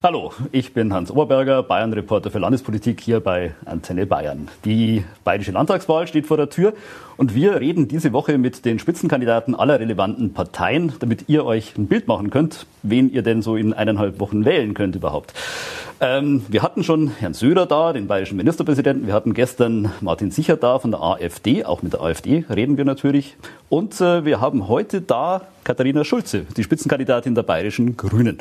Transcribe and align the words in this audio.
Hallo, 0.00 0.32
ich 0.52 0.74
bin 0.74 0.92
Hans 0.92 1.10
Oberberger, 1.10 1.64
Bayern-Reporter 1.64 2.30
für 2.30 2.38
Landespolitik 2.38 3.00
hier 3.00 3.18
bei 3.18 3.56
Antenne 3.64 4.06
Bayern. 4.06 4.46
Die 4.64 5.04
bayerische 5.24 5.50
Landtagswahl 5.50 6.06
steht 6.06 6.24
vor 6.24 6.36
der 6.36 6.48
Tür 6.48 6.74
und 7.18 7.34
wir 7.34 7.60
reden 7.60 7.88
diese 7.88 8.12
Woche 8.12 8.38
mit 8.38 8.64
den 8.64 8.78
Spitzenkandidaten 8.78 9.54
aller 9.54 9.80
relevanten 9.80 10.32
Parteien, 10.32 10.92
damit 11.00 11.24
ihr 11.26 11.44
euch 11.44 11.76
ein 11.76 11.88
Bild 11.88 12.06
machen 12.06 12.30
könnt, 12.30 12.64
wen 12.84 13.12
ihr 13.12 13.22
denn 13.22 13.42
so 13.42 13.56
in 13.56 13.74
eineinhalb 13.74 14.20
Wochen 14.20 14.44
wählen 14.44 14.72
könnt 14.72 14.94
überhaupt. 14.94 15.34
Ähm, 16.00 16.44
wir 16.48 16.62
hatten 16.62 16.84
schon 16.84 17.08
Herrn 17.08 17.34
Söder 17.34 17.66
da, 17.66 17.92
den 17.92 18.06
bayerischen 18.06 18.36
Ministerpräsidenten. 18.36 19.08
Wir 19.08 19.14
hatten 19.14 19.34
gestern 19.34 19.90
Martin 20.00 20.30
Sicher 20.30 20.56
da 20.56 20.78
von 20.78 20.92
der 20.92 21.02
AfD. 21.02 21.64
Auch 21.64 21.82
mit 21.82 21.92
der 21.92 22.02
AfD 22.02 22.44
reden 22.48 22.76
wir 22.76 22.84
natürlich. 22.84 23.36
Und 23.68 24.00
äh, 24.00 24.24
wir 24.24 24.40
haben 24.40 24.68
heute 24.68 25.00
da 25.00 25.42
Katharina 25.64 26.04
Schulze, 26.04 26.46
die 26.56 26.62
Spitzenkandidatin 26.62 27.34
der 27.34 27.42
bayerischen 27.42 27.96
Grünen. 27.96 28.38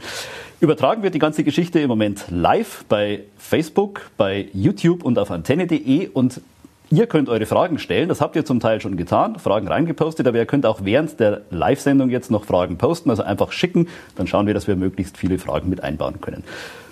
Übertragen 0.60 1.02
wird 1.02 1.16
die 1.16 1.20
ganze 1.20 1.44
Geschichte 1.44 1.80
im 1.80 1.88
Moment 1.88 2.26
live 2.30 2.86
bei 2.88 3.24
Facebook, 3.40 4.12
bei 4.18 4.50
YouTube 4.54 5.04
und 5.04 5.18
auf 5.18 5.32
antenne.de. 5.32 6.10
Und 6.10 6.42
Ihr 6.90 7.08
könnt 7.08 7.28
eure 7.28 7.46
Fragen 7.46 7.80
stellen, 7.80 8.08
das 8.08 8.22
habt 8.22 8.36
ihr 8.38 8.46
zum 8.46 8.62
Teil 8.62 8.80
schon 8.80 8.96
getan, 8.96 9.40
Fragen 9.40 9.68
reingepostet, 9.68 10.26
aber 10.26 10.38
ihr 10.38 10.46
könnt 10.46 10.66
auch 10.66 10.80
während 10.84 11.20
der 11.20 11.42
Live-Sendung 11.50 12.10
jetzt 12.10 12.32
noch 12.32 12.46
Fragen 12.46 12.78
posten, 12.78 13.10
also 13.10 13.24
einfach 13.24 13.52
schicken, 13.52 13.90
dann 14.16 14.26
schauen 14.26 14.48
wir, 14.48 14.54
dass 14.54 14.68
wir 14.68 14.78
möglichst 14.78 15.18
viele 15.18 15.38
Fragen 15.38 15.70
mit 15.70 15.84
einbauen 15.84 16.22
können. 16.22 16.44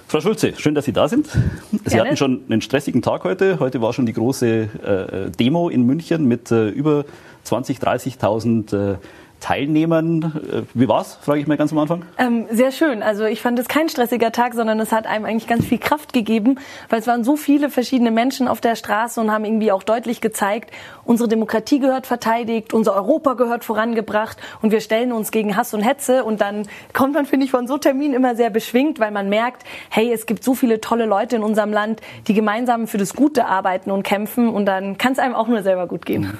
Frau 0.08 0.22
Schulze, 0.22 0.54
schön, 0.58 0.76
dass 0.76 0.86
Sie 0.86 0.94
da 0.94 1.08
sind. 1.08 1.28
Sie 1.28 1.80
Gerne. 1.86 2.02
hatten 2.04 2.18
schon 2.18 2.42
einen 2.48 2.62
stressigen 2.62 3.02
Tag 3.02 3.24
heute. 3.24 3.60
Heute 3.60 3.82
war 3.82 3.92
schon 3.92 4.06
die 4.06 4.14
große 4.14 4.48
äh, 4.48 5.32
Demo 5.32 5.70
in 5.70 5.84
München 5.84 6.28
mit 6.28 6.52
äh, 6.52 6.70
über 6.70 7.06
20.000, 7.46 7.82
30.000 8.20 8.94
äh, 8.94 8.98
Teilnehmern. 9.46 10.42
Äh, 10.52 10.62
wie 10.74 10.88
war's? 10.88 11.20
Frage 11.22 11.40
ich 11.40 11.46
mal 11.46 11.56
ganz 11.56 11.72
am 11.72 11.78
Anfang. 11.78 12.04
Ähm, 12.18 12.48
sehr 12.50 12.72
schön. 12.72 13.04
Also 13.04 13.26
ich 13.26 13.42
fand 13.42 13.60
es 13.60 13.68
kein 13.68 13.90
stressiger 13.90 14.32
Tag, 14.32 14.56
sondern 14.56 14.80
es 14.80 14.92
hat 14.92 15.06
einem 15.06 15.26
eigentlich 15.26 15.46
ganz 15.46 15.66
viel 15.66 15.78
Kraft 15.78 16.14
gegeben, 16.14 16.58
weil 16.90 17.00
es 17.00 17.06
waren 17.06 17.24
so 17.24 17.36
viele 17.36 17.70
verschiedene 17.70 18.10
Menschen 18.10 18.48
auf 18.48 18.60
der 18.60 18.76
Straße 18.76 19.22
und 19.22 19.32
haben 19.32 19.46
irgendwie 19.46 19.72
auch 19.72 19.84
deutlich 19.84 20.20
gezeigt, 20.20 20.72
unsere 21.04 21.30
Demokratie 21.30 21.78
gehört 21.78 22.08
verteidigt, 22.08 22.74
unser 22.74 22.96
Europa 22.96 23.36
gehört 23.36 23.64
vorangebracht 23.64 24.40
und 24.64 24.72
wir 24.72 24.82
stellen 24.82 25.12
uns 25.12 25.30
gegen 25.30 25.56
Hass 25.56 25.76
und 25.76 25.82
Hetze 25.82 26.24
und 26.24 26.42
dann 26.42 26.68
kommt 26.94 27.14
man, 27.14 27.28
finde 27.28 27.46
ich, 27.46 27.52
von 27.52 27.68
so 27.68 27.78
Terminen 27.78 28.16
immer 28.16 28.36
sehr 28.36 28.50
beschwingt, 28.50 29.00
weil 29.00 29.12
man 29.12 29.30
merkt, 29.30 29.64
hey, 29.92 30.12
es 30.12 30.26
gibt 30.26 30.44
so 30.44 30.56
viele 30.56 30.82
tolle 30.82 31.06
Leute 31.06 31.36
in 31.36 31.44
unserem 31.44 31.72
Land, 31.72 32.02
die 32.28 32.34
gemeinsam 32.34 32.88
für 32.88 32.98
das 32.98 33.14
Gute 33.14 33.46
arbeiten 33.46 33.92
und 33.92 34.02
kämpfen 34.02 34.50
und 34.50 34.66
dann 34.66 34.98
kann 34.98 35.14
es 35.14 35.20
einem 35.20 35.36
auch 35.36 35.48
nur 35.48 35.62
selber 35.62 35.86
gut 35.86 36.04
gehen. 36.04 36.36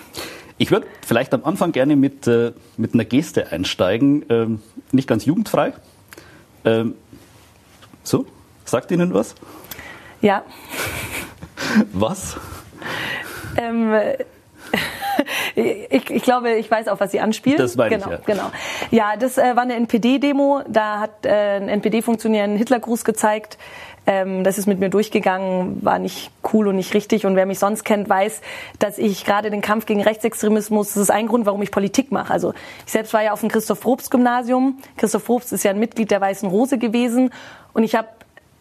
Ich 0.58 0.72
würde 0.72 0.88
vielleicht 1.06 1.34
am 1.34 1.44
Anfang 1.44 1.72
gerne 1.72 1.96
mit, 1.96 2.28
äh, 2.28 2.54
mit 2.78 2.94
einer 2.94 3.06
Geste 3.06 3.52
einsteigen, 3.52 4.26
ähm, 4.30 4.62
nicht 4.92 5.08
ganz 5.08 5.26
jugendfrei. 5.26 5.74
Ähm, 6.64 6.96
so, 8.04 8.26
sagt 8.64 8.92
Ihnen 8.92 9.14
was? 9.14 9.36
Ja. 10.22 10.44
Was? 11.94 12.38
Ähm, 13.58 13.94
ich, 15.56 16.10
ich, 16.10 16.24
glaube, 16.24 16.54
ich 16.56 16.70
weiß 16.70 16.88
auch, 16.90 17.00
was 17.00 17.12
Sie 17.12 17.20
anspielen. 17.20 17.58
Das 17.58 17.76
meine 17.76 17.98
genau, 17.98 18.08
ich, 18.08 18.12
ja. 18.12 18.20
Genau. 18.26 18.52
Ja, 18.92 19.16
das 19.18 19.38
äh, 19.38 19.56
war 19.56 19.64
eine 19.64 19.76
NPD-Demo. 19.76 20.64
Da 20.68 21.00
hat 21.00 21.26
äh, 21.26 21.58
ein 21.58 21.70
NPD-Funktionär 21.70 22.44
einen 22.44 22.58
Hitlergruß 22.58 23.06
gezeigt. 23.06 23.58
Ähm, 24.08 24.44
das 24.44 24.58
ist 24.58 24.68
mit 24.68 24.80
mir 24.80 24.90
durchgegangen, 24.90 25.84
war 25.84 26.00
nicht 26.00 26.32
cool 26.54 26.68
und 26.68 26.76
nicht 26.76 26.94
richtig. 26.94 27.26
Und 27.26 27.36
wer 27.36 27.46
mich 27.46 27.60
sonst 27.60 27.84
kennt, 27.84 28.08
weiß, 28.08 28.42
dass 28.80 28.98
ich 28.98 29.26
gerade 29.26 29.50
den 29.50 29.62
Kampf 29.62 29.86
gegen 29.86 30.02
Rechtsextremismus, 30.02 30.94
das 30.94 31.04
ist 31.04 31.10
ein 31.10 31.28
Grund, 31.28 31.46
warum 31.46 31.62
ich 31.62 31.72
Politik 31.72 32.12
mache. 32.12 32.32
Also 32.32 32.54
ich 32.86 32.92
selbst 32.92 33.14
war 33.14 33.24
ja 33.24 33.32
auf 33.32 33.40
dem 33.40 33.50
Christoph 33.50 33.82
Probst 33.82 34.12
Gymnasium. 34.12 34.78
Christoph 34.98 35.26
Probst 35.26 35.54
ist 35.54 35.64
ja 35.64 35.72
ein 35.72 35.80
Mitglied 35.80 36.12
der 36.12 36.22
Weißen 36.22 36.48
Rose 36.50 36.78
gewesen. 36.78 37.32
Und 37.74 37.84
ich 37.84 37.96
habe 37.96 38.08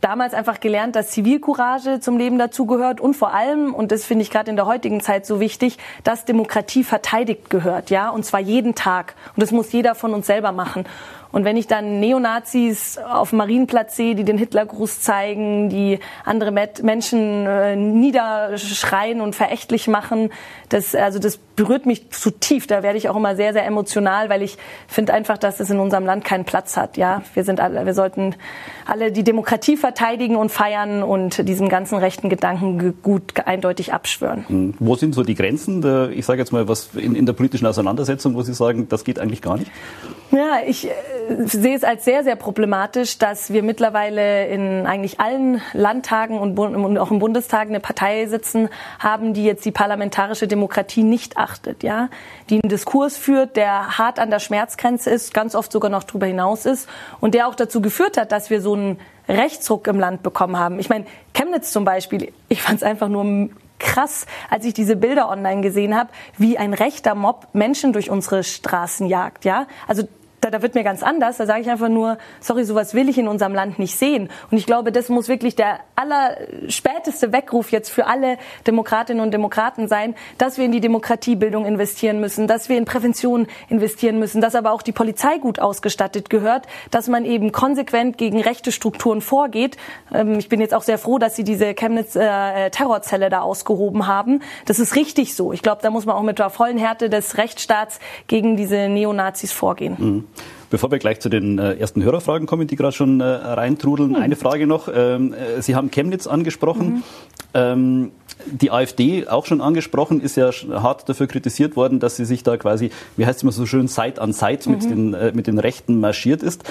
damals 0.05 0.35
einfach 0.35 0.61
gelernt, 0.61 0.97
dass 0.97 1.11
Zivilcourage 1.11 1.99
zum 1.99 2.19
Leben 2.19 2.39
dazugehört 2.39 3.01
und 3.01 3.15
vor 3.15 3.33
allem, 3.33 3.73
und 3.73 3.91
das 3.91 4.05
finde 4.05 4.23
ich 4.23 4.31
gerade 4.31 4.51
in 4.51 4.57
der 4.57 4.67
heutigen 4.67 5.01
Zeit 5.01 5.25
so 5.25 5.41
wichtig, 5.41 5.79
dass 6.05 6.27
Demokratie 6.27 6.85
verteidigt 6.85 7.49
gehört, 7.49 7.89
ja, 7.89 8.11
und 8.11 8.23
zwar 8.27 8.41
jeden 8.41 8.75
Tag. 8.75 9.15
Und 9.35 9.43
das 9.43 9.51
muss 9.51 9.73
jeder 9.73 9.95
von 9.95 10.13
uns 10.13 10.27
selber 10.27 10.53
machen. 10.53 10.85
Und 11.35 11.45
wenn 11.45 11.57
ich 11.57 11.67
dann 11.67 11.99
Neonazis 11.99 12.97
auf 12.97 13.31
dem 13.31 13.39
Marienplatz 13.39 13.97
sehe, 13.97 14.15
die 14.15 14.23
den 14.23 14.39
Hitlergruß 14.39 15.01
zeigen, 15.01 15.69
die 15.69 15.99
andere 16.25 16.53
Menschen 16.53 17.45
äh, 17.45 17.75
niederschreien 17.75 19.21
und 19.21 19.35
verächtlich 19.35 19.89
machen, 19.89 20.31
das, 20.69 20.95
also 20.95 21.19
das 21.19 21.37
berührt 21.37 21.87
mich 21.87 22.11
zu 22.11 22.31
tief. 22.31 22.69
Da 22.69 22.85
werde 22.85 22.99
ich 22.99 23.09
auch 23.09 23.17
immer 23.17 23.35
sehr, 23.35 23.53
sehr 23.53 23.67
emotional, 23.67 24.29
weil 24.29 24.43
ich 24.43 24.59
finde 24.87 25.13
einfach, 25.13 25.37
dass 25.37 25.59
es 25.59 25.71
in 25.71 25.81
unserem 25.81 26.07
Land 26.07 26.25
keinen 26.25 26.45
Platz 26.45 26.77
hat. 26.77 26.97
Ja, 26.97 27.23
wir 27.35 27.43
sind 27.43 27.59
alle, 27.59 27.85
wir 27.85 27.95
sollten 27.95 28.37
alle 28.87 29.11
die 29.11 29.25
Demokratie 29.25 29.77
verteidigen 29.77 30.37
und 30.37 30.51
feiern 30.51 31.03
und 31.03 31.49
diesem 31.49 31.69
ganzen 31.69 31.99
rechten 31.99 32.29
Gedanken 32.29 32.95
gut 33.03 33.45
eindeutig 33.45 33.93
abschwören. 33.93 34.45
Hm. 34.49 34.75
Wo 34.79 34.95
sind 34.95 35.17
so 35.17 35.25
die 35.25 35.35
Grenzen? 35.35 35.83
Der, 35.83 36.11
ich 36.11 36.27
sage 36.27 36.39
jetzt 36.39 36.53
mal 36.53 36.69
was 36.69 36.91
in, 36.95 37.17
in 37.17 37.27
der 37.27 37.33
politischen 37.33 37.67
Auseinandersetzung, 37.67 38.37
wo 38.37 38.43
Sie 38.43 38.55
sagen, 38.55 38.89
das 38.89 39.03
geht 39.03 39.19
eigentlich 39.19 39.43
gar 39.43 39.57
nicht? 39.57 39.71
Ja, 40.31 40.59
ich 40.67 40.89
äh, 40.89 40.93
sehe 41.45 41.77
es 41.77 41.85
als 41.85 42.05
sehr, 42.05 42.25
sehr 42.25 42.37
problematisch, 42.37 43.19
dass 43.19 43.53
wir 43.53 43.63
mittlerweile 43.63 44.47
in 44.49 44.87
eigentlich 44.87 45.21
allen 45.21 45.61
Landtagen 45.73 46.39
und, 46.39 46.59
auch 46.99 47.11
im 47.11 47.19
Bundestag 47.19 47.69
eine 47.69 47.81
Partei 47.81 48.27
sitzen 48.27 48.69
haben, 48.99 49.35
die 49.35 49.45
jetzt 49.45 49.65
die 49.65 49.71
parlamentarische 49.71 50.47
Demokratie 50.49 51.03
nicht 51.03 51.37
achtet, 51.37 51.83
ja, 51.83 52.09
die 52.51 52.61
einen 52.63 52.69
Diskurs 52.69 53.17
führt, 53.17 53.57
der 53.57 53.99
hart 53.99 54.19
an 54.19 54.31
der 54.31 54.39
Schmerzgrenze 54.39 55.11
ist, 55.11 55.35
ganz 55.35 55.55
oft 55.55 55.73
sogar 55.73 55.91
noch 55.91 56.05
darüber 56.05 56.27
hinaus 56.27 56.67
ist 56.67 56.89
und 57.21 57.35
der 57.35 57.49
auch 57.49 57.55
dazu 57.55 57.81
geführt 57.81 58.17
hat, 58.17 58.33
dass 58.33 58.51
wir 58.51 58.61
so 58.61 58.75
einen 58.75 58.99
Rechtsruck 59.29 59.87
im 59.87 59.99
Land 59.99 60.23
bekommen 60.23 60.59
haben. 60.59 60.79
Ich 60.79 60.89
meine, 60.89 61.07
Chemnitz 61.33 61.73
zum 61.73 61.85
Beispiel, 61.85 62.33
ich 62.49 62.63
fand 62.63 62.79
es 62.79 62.83
einfach 62.83 63.09
nur 63.09 63.49
krass, 63.79 64.27
als 64.51 64.65
ich 64.65 64.75
diese 64.75 64.97
Bilder 64.97 65.29
online 65.29 65.61
gesehen 65.61 65.97
habe, 65.97 66.11
wie 66.39 66.59
ein 66.59 66.75
rechter 66.75 67.15
Mob 67.15 67.49
Menschen 67.53 67.93
durch 67.93 68.11
unsere 68.11 68.43
Straßen 68.43 69.07
jagt. 69.07 69.45
Ja, 69.45 69.67
also 69.87 70.05
da, 70.45 70.51
da 70.51 70.63
wird 70.63 70.75
mir 70.75 70.85
ganz 70.85 71.03
anders. 71.03 71.39
Da 71.39 71.47
sage 71.47 71.63
ich 71.63 71.71
einfach 71.71 71.89
nur, 71.89 72.19
sorry, 72.41 72.65
sowas 72.65 72.95
will 72.95 73.09
ich 73.09 73.19
in 73.19 73.29
unserem 73.29 73.55
Land 73.55 73.79
nicht 73.79 73.97
sehen. 73.97 74.29
Und 74.51 74.59
ich 74.59 74.67
glaube, 74.67 74.93
das 74.93 75.09
muss 75.09 75.29
wirklich 75.29 75.57
der 75.57 75.81
allerspäteste 75.97 77.33
Weckruf 77.33 77.73
jetzt 77.73 77.91
für 77.91 78.07
alle 78.07 78.37
Demokratinnen 78.67 79.23
und 79.23 79.33
Demokraten 79.33 79.89
sein, 79.89 80.15
dass 80.39 80.59
wir 80.59 80.67
in 80.67 80.73
die 80.73 80.81
Demokratiebildung 80.81 81.65
investieren 81.65 82.21
müssen, 82.21 82.47
dass 82.47 82.69
wir 82.69 82.77
in 82.77 82.85
Prävention 82.85 83.47
investieren 83.69 84.19
müssen, 84.19 84.41
dass 84.41 84.55
aber 84.55 84.73
auch 84.73 84.83
die 84.83 84.93
Polizei 84.93 85.39
gut 85.39 85.61
ausgestattet 85.61 86.29
gehört, 86.29 86.67
dass 86.91 87.09
man 87.09 87.25
eben 87.25 87.53
konsequent 87.53 88.19
gegen 88.19 88.41
rechte 88.41 88.73
Strukturen 88.73 89.21
vorgeht. 89.21 89.77
Ähm, 90.13 90.39
ich 90.39 90.49
bin 90.49 90.61
jetzt 90.61 90.75
auch 90.75 90.83
sehr 90.83 90.99
froh, 90.99 91.19
dass 91.19 91.37
Sie 91.37 91.45
diese 91.45 91.75
Chemnitz 91.75 92.17
äh, 92.17 92.71
Terrorzelle 92.71 93.31
da 93.31 93.41
ausgehoben 93.41 94.07
haben. 94.07 94.43
Das 94.67 94.79
ist 94.79 94.95
richtig 94.97 95.35
so. 95.35 95.53
Ich 95.53 95.63
glaube, 95.63 95.81
da 95.83 95.91
muss 95.91 96.05
man 96.05 96.17
auch 96.17 96.23
mit 96.23 96.39
der 96.39 96.51
vollen 96.51 96.77
Härte 96.77 97.09
des 97.09 97.39
Rechtsstaats 97.39 97.99
gegen 98.27 98.57
diese 98.57 98.89
Neonazis 98.89 99.53
vorgehen. 99.53 99.97
Mhm. 99.99 100.29
Bevor 100.71 100.91
wir 100.91 100.99
gleich 100.99 101.21
zu 101.21 101.29
den 101.29 101.59
äh, 101.59 101.75
ersten 101.75 102.03
Hörerfragen 102.03 102.47
kommen, 102.47 102.67
die 102.67 102.77
gerade 102.77 102.97
schon 102.97 103.21
äh, 103.21 103.25
reintrudeln, 103.25 104.11
mhm. 104.11 104.17
eine 104.17 104.37
Frage 104.37 104.67
noch. 104.67 104.89
Ähm, 104.93 105.33
äh, 105.33 105.63
Sie 105.63 105.77
haben 105.77 105.91
Chemnitz 105.91 106.27
angesprochen. 106.27 106.87
Mhm. 106.87 107.03
Ähm, 107.55 108.11
die 108.47 108.71
AfD 108.71 109.29
auch 109.29 109.47
schon 109.47 109.61
angesprochen, 109.61 110.21
ist 110.21 110.37
ja 110.37 110.51
hart 110.51 111.09
dafür 111.09 111.29
kritisiert 111.29 111.77
worden, 111.77 112.01
dass 112.01 112.17
sie 112.17 112.25
sich 112.25 112.43
da 112.43 112.57
quasi, 112.57 112.91
wie 113.17 113.27
heißt 113.27 113.37
es 113.39 113.43
immer 113.45 113.53
so 113.53 113.67
schön, 113.67 113.87
Side 113.87 114.21
an 114.21 114.33
Side 114.33 114.61
mhm. 114.65 114.73
mit, 114.73 114.83
den, 114.85 115.15
äh, 115.15 115.33
mit 115.33 115.47
den 115.47 115.59
Rechten 115.59 116.01
marschiert 116.01 116.43
ist. 116.43 116.65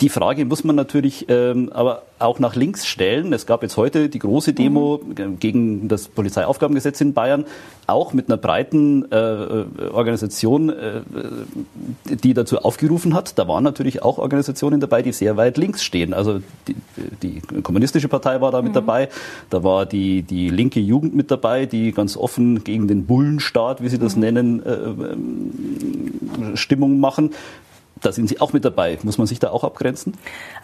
Die 0.00 0.08
Frage 0.08 0.44
muss 0.44 0.62
man 0.62 0.76
natürlich 0.76 1.26
ähm, 1.28 1.70
aber 1.72 2.02
auch 2.20 2.38
nach 2.38 2.54
links 2.54 2.86
stellen. 2.86 3.32
Es 3.32 3.46
gab 3.46 3.62
jetzt 3.62 3.76
heute 3.76 4.08
die 4.08 4.20
große 4.20 4.52
Demo 4.52 5.00
mhm. 5.04 5.40
gegen 5.40 5.88
das 5.88 6.08
Polizeiaufgabengesetz 6.08 7.00
in 7.00 7.14
Bayern, 7.14 7.44
auch 7.88 8.12
mit 8.12 8.28
einer 8.28 8.36
breiten 8.36 9.10
äh, 9.10 9.64
Organisation, 9.92 10.70
äh, 10.70 11.00
die 12.04 12.34
dazu 12.34 12.58
aufgerufen 12.58 13.14
hat. 13.14 13.38
Da 13.38 13.48
waren 13.48 13.64
natürlich 13.64 14.02
auch 14.02 14.18
Organisationen 14.18 14.78
dabei, 14.80 15.02
die 15.02 15.12
sehr 15.12 15.36
weit 15.36 15.56
links 15.56 15.82
stehen. 15.82 16.14
Also 16.14 16.40
die, 16.68 16.76
die 17.22 17.40
Kommunistische 17.62 18.08
Partei 18.08 18.40
war 18.40 18.52
da 18.52 18.62
mit 18.62 18.72
mhm. 18.72 18.74
dabei, 18.74 19.08
da 19.50 19.64
war 19.64 19.84
die, 19.84 20.22
die 20.22 20.48
linke 20.48 20.80
Jugend 20.80 21.16
mit 21.16 21.30
dabei, 21.30 21.66
die 21.66 21.90
ganz 21.92 22.16
offen 22.16 22.62
gegen 22.62 22.86
den 22.86 23.06
Bullenstaat, 23.06 23.82
wie 23.82 23.88
sie 23.88 23.98
das 23.98 24.14
mhm. 24.14 24.22
nennen, 24.22 24.62
äh, 24.64 24.70
äh 24.70 26.56
Stimmung 26.56 27.00
machen 27.00 27.30
da 28.00 28.12
sind 28.12 28.28
Sie 28.28 28.40
auch 28.40 28.52
mit 28.52 28.64
dabei. 28.64 28.98
Muss 29.02 29.18
man 29.18 29.26
sich 29.26 29.38
da 29.38 29.50
auch 29.50 29.64
abgrenzen? 29.64 30.14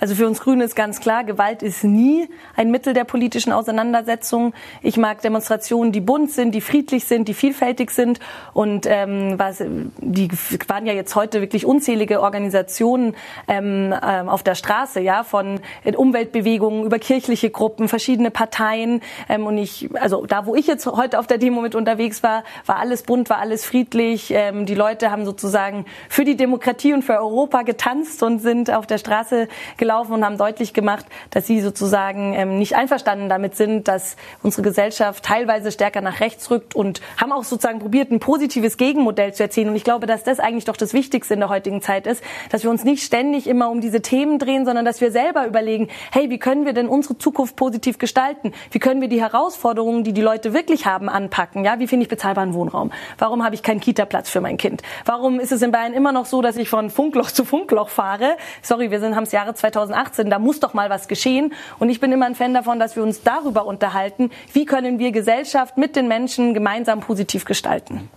Also 0.01 0.15
für 0.15 0.27
uns 0.27 0.41
Grüne 0.41 0.65
ist 0.65 0.77
ganz 0.77 1.01
klar, 1.01 1.25
Gewalt 1.25 1.63
ist 1.63 1.85
nie 1.85 2.29
ein 2.57 2.71
Mittel 2.71 2.95
der 2.95 3.05
politischen 3.05 3.53
Auseinandersetzung. 3.53 4.55
Ich 4.83 4.97
mag 4.97 5.23
Demonstrationen, 5.23 5.93
die 5.93 6.01
bunt 6.01 6.31
sind, 6.31 6.55
die 6.55 6.61
friedlich 6.61 7.05
sind, 7.05 7.29
die 7.29 7.35
vielfältig 7.35 7.91
sind. 7.91 8.21
Und 8.53 8.87
ähm, 8.87 9.35
was, 9.39 9.63
die 9.99 10.29
waren 10.69 10.87
ja 10.87 10.93
jetzt 10.93 11.15
heute 11.17 11.41
wirklich 11.41 11.67
unzählige 11.67 12.21
Organisationen 12.21 13.15
ähm, 13.49 13.95
ähm, 14.03 14.29
auf 14.29 14.43
der 14.43 14.55
Straße, 14.55 15.01
ja, 15.01 15.25
von 15.25 15.61
Umweltbewegungen 15.85 16.85
über 16.85 16.99
kirchliche 16.99 17.51
Gruppen, 17.51 17.89
verschiedene 17.89 18.31
Parteien. 18.31 19.01
Ähm, 19.29 19.47
und 19.47 19.59
ich, 19.59 19.89
also 19.95 20.27
da, 20.27 20.47
wo 20.47 20.55
ich 20.55 20.67
jetzt 20.67 20.87
heute 20.87 21.19
auf 21.19 21.27
der 21.27 21.39
Demo 21.39 21.61
mit 21.61 21.75
unterwegs 21.75 22.23
war, 22.23 22.45
war 22.67 22.79
alles 22.79 23.03
bunt, 23.03 23.31
war 23.31 23.39
alles 23.39 23.65
friedlich. 23.65 24.31
Ähm, 24.31 24.67
die 24.67 24.75
Leute 24.75 25.11
haben 25.11 25.25
sozusagen 25.25 25.85
für 26.09 26.25
die 26.25 26.37
Demokratie 26.37 26.93
und 26.93 27.03
für 27.03 27.24
Europa 27.25 27.63
getanzt 27.63 28.23
und 28.23 28.41
sind 28.41 28.71
auf 28.71 28.87
der 28.87 28.99
Straße 28.99 29.49
gelaufen 29.77 30.13
und 30.13 30.25
haben 30.25 30.39
deutlich 30.39 30.73
gemacht, 30.73 31.07
dass 31.31 31.47
sie 31.47 31.61
sozusagen 31.61 32.35
ähm, 32.35 32.59
nicht 32.59 32.77
einverstanden 32.77 33.29
damit 33.29 33.57
sind, 33.57 33.89
dass 33.89 34.17
unsere 34.43 34.63
Gesellschaft 34.63 35.25
teilweise 35.25 35.73
stärker 35.73 36.01
nach 36.01 36.21
rechts 36.21 36.51
rückt 36.51 36.75
und 36.75 37.01
haben 37.21 37.33
auch 37.33 37.45
sozusagen 37.45 37.79
probiert, 37.79 38.11
ein 38.11 38.21
positives 38.21 38.77
Gegenmodell 38.77 39.35
zu 39.35 39.43
erzielen. 39.43 39.69
Und 39.69 39.77
ich 39.77 39.85
glaube, 39.85 40.07
dass 40.07 40.25
das 40.25 40.41
eigentlich 40.41 40.65
doch 40.65 40.77
das 40.77 40.93
Wichtigste 40.93 41.35
in 41.35 41.41
der 41.41 41.49
heutigen 41.49 41.83
Zeit 41.83 42.07
ist, 42.07 42.23
dass 42.51 42.63
wir 42.63 42.71
uns 42.71 42.85
nicht 42.85 43.03
ständig 43.03 43.47
immer 43.47 43.71
um 43.71 43.81
diese 43.81 44.03
Themen 44.03 44.39
drehen, 44.39 44.65
sondern 44.65 44.85
dass 44.85 45.01
wir 45.01 45.11
selber 45.11 45.47
überlegen, 45.47 45.89
hey, 46.13 46.31
wie 46.31 46.39
können 46.39 46.67
wir 46.67 46.73
denn 46.73 46.89
unsere 46.89 47.19
Zukunft 47.19 47.57
positiv 47.57 47.99
gestalten? 47.99 48.53
Wie 48.71 48.79
können 48.79 49.01
wir 49.01 49.09
die 49.09 49.21
Herausforderungen, 49.21 50.05
die 50.05 50.13
die 50.13 50.23
Leute 50.23 50.53
wirklich 50.53 50.87
haben, 50.87 51.09
anpacken? 51.09 51.65
Ja, 51.65 51.79
wie 51.79 51.87
finde 51.87 52.05
ich 52.05 52.09
bezahlbaren 52.09 52.55
Wohnraum? 52.55 52.93
Warum 53.19 53.45
habe 53.45 53.55
ich 53.55 53.63
keinen 53.63 53.81
Kita-Platz 53.81 54.29
für 54.29 54.41
mein 54.41 54.57
Kind? 54.57 54.83
Warum 55.05 55.41
ist 55.41 55.53
es 55.53 55.63
in 55.63 55.73
Bayern 55.73 55.93
immer 55.93 56.13
noch 56.13 56.27
so, 56.27 56.43
dass 56.43 56.57
ich 56.57 56.69
von 56.69 56.91
Funkloch 57.15 57.31
zu 57.31 57.45
Funkloch 57.45 57.91
fahre? 57.91 58.37
Sorry, 58.61 58.91
wir 58.91 58.99
sind 58.99 59.15
haben 59.15 59.23
das 59.23 59.31
Jahre 59.31 59.55
2018, 59.55 60.31
da 60.31 60.41
muss 60.41 60.59
doch 60.59 60.75
mal 60.75 60.91
was 60.91 61.07
geschehen. 61.07 61.53
Und 61.79 61.89
ich 61.89 62.01
bin 62.01 62.11
immer 62.11 62.27
ein 62.27 62.35
Fan 62.35 62.53
davon, 62.55 62.81
dass 62.81 62.97
wir 62.97 63.05
uns 63.05 63.23
darüber 63.23 63.67
unterhalten, 63.67 64.33
wie 64.53 64.65
können 64.65 64.99
wir 64.99 65.13
Gesellschaft 65.13 65.79
mit 65.79 65.95
den 65.95 66.09
Menschen 66.09 66.55
gemeinsam 66.55 66.99
positiv 66.99 67.45
gestalten. 67.45 68.11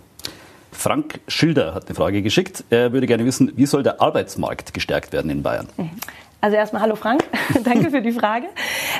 Frank 0.72 1.20
Schilder 1.28 1.74
hat 1.74 1.86
eine 1.86 1.94
Frage 1.94 2.22
geschickt. 2.22 2.64
Er 2.70 2.92
würde 2.92 3.06
gerne 3.06 3.24
wissen, 3.24 3.52
wie 3.54 3.66
soll 3.66 3.84
der 3.84 4.00
Arbeitsmarkt 4.00 4.74
gestärkt 4.74 5.12
werden 5.12 5.30
in 5.30 5.44
Bayern? 5.44 5.68
Also 6.40 6.56
erstmal 6.56 6.82
hallo 6.82 6.94
Frank, 6.94 7.24
danke 7.64 7.90
für 7.90 8.00
die 8.00 8.12
Frage, 8.12 8.46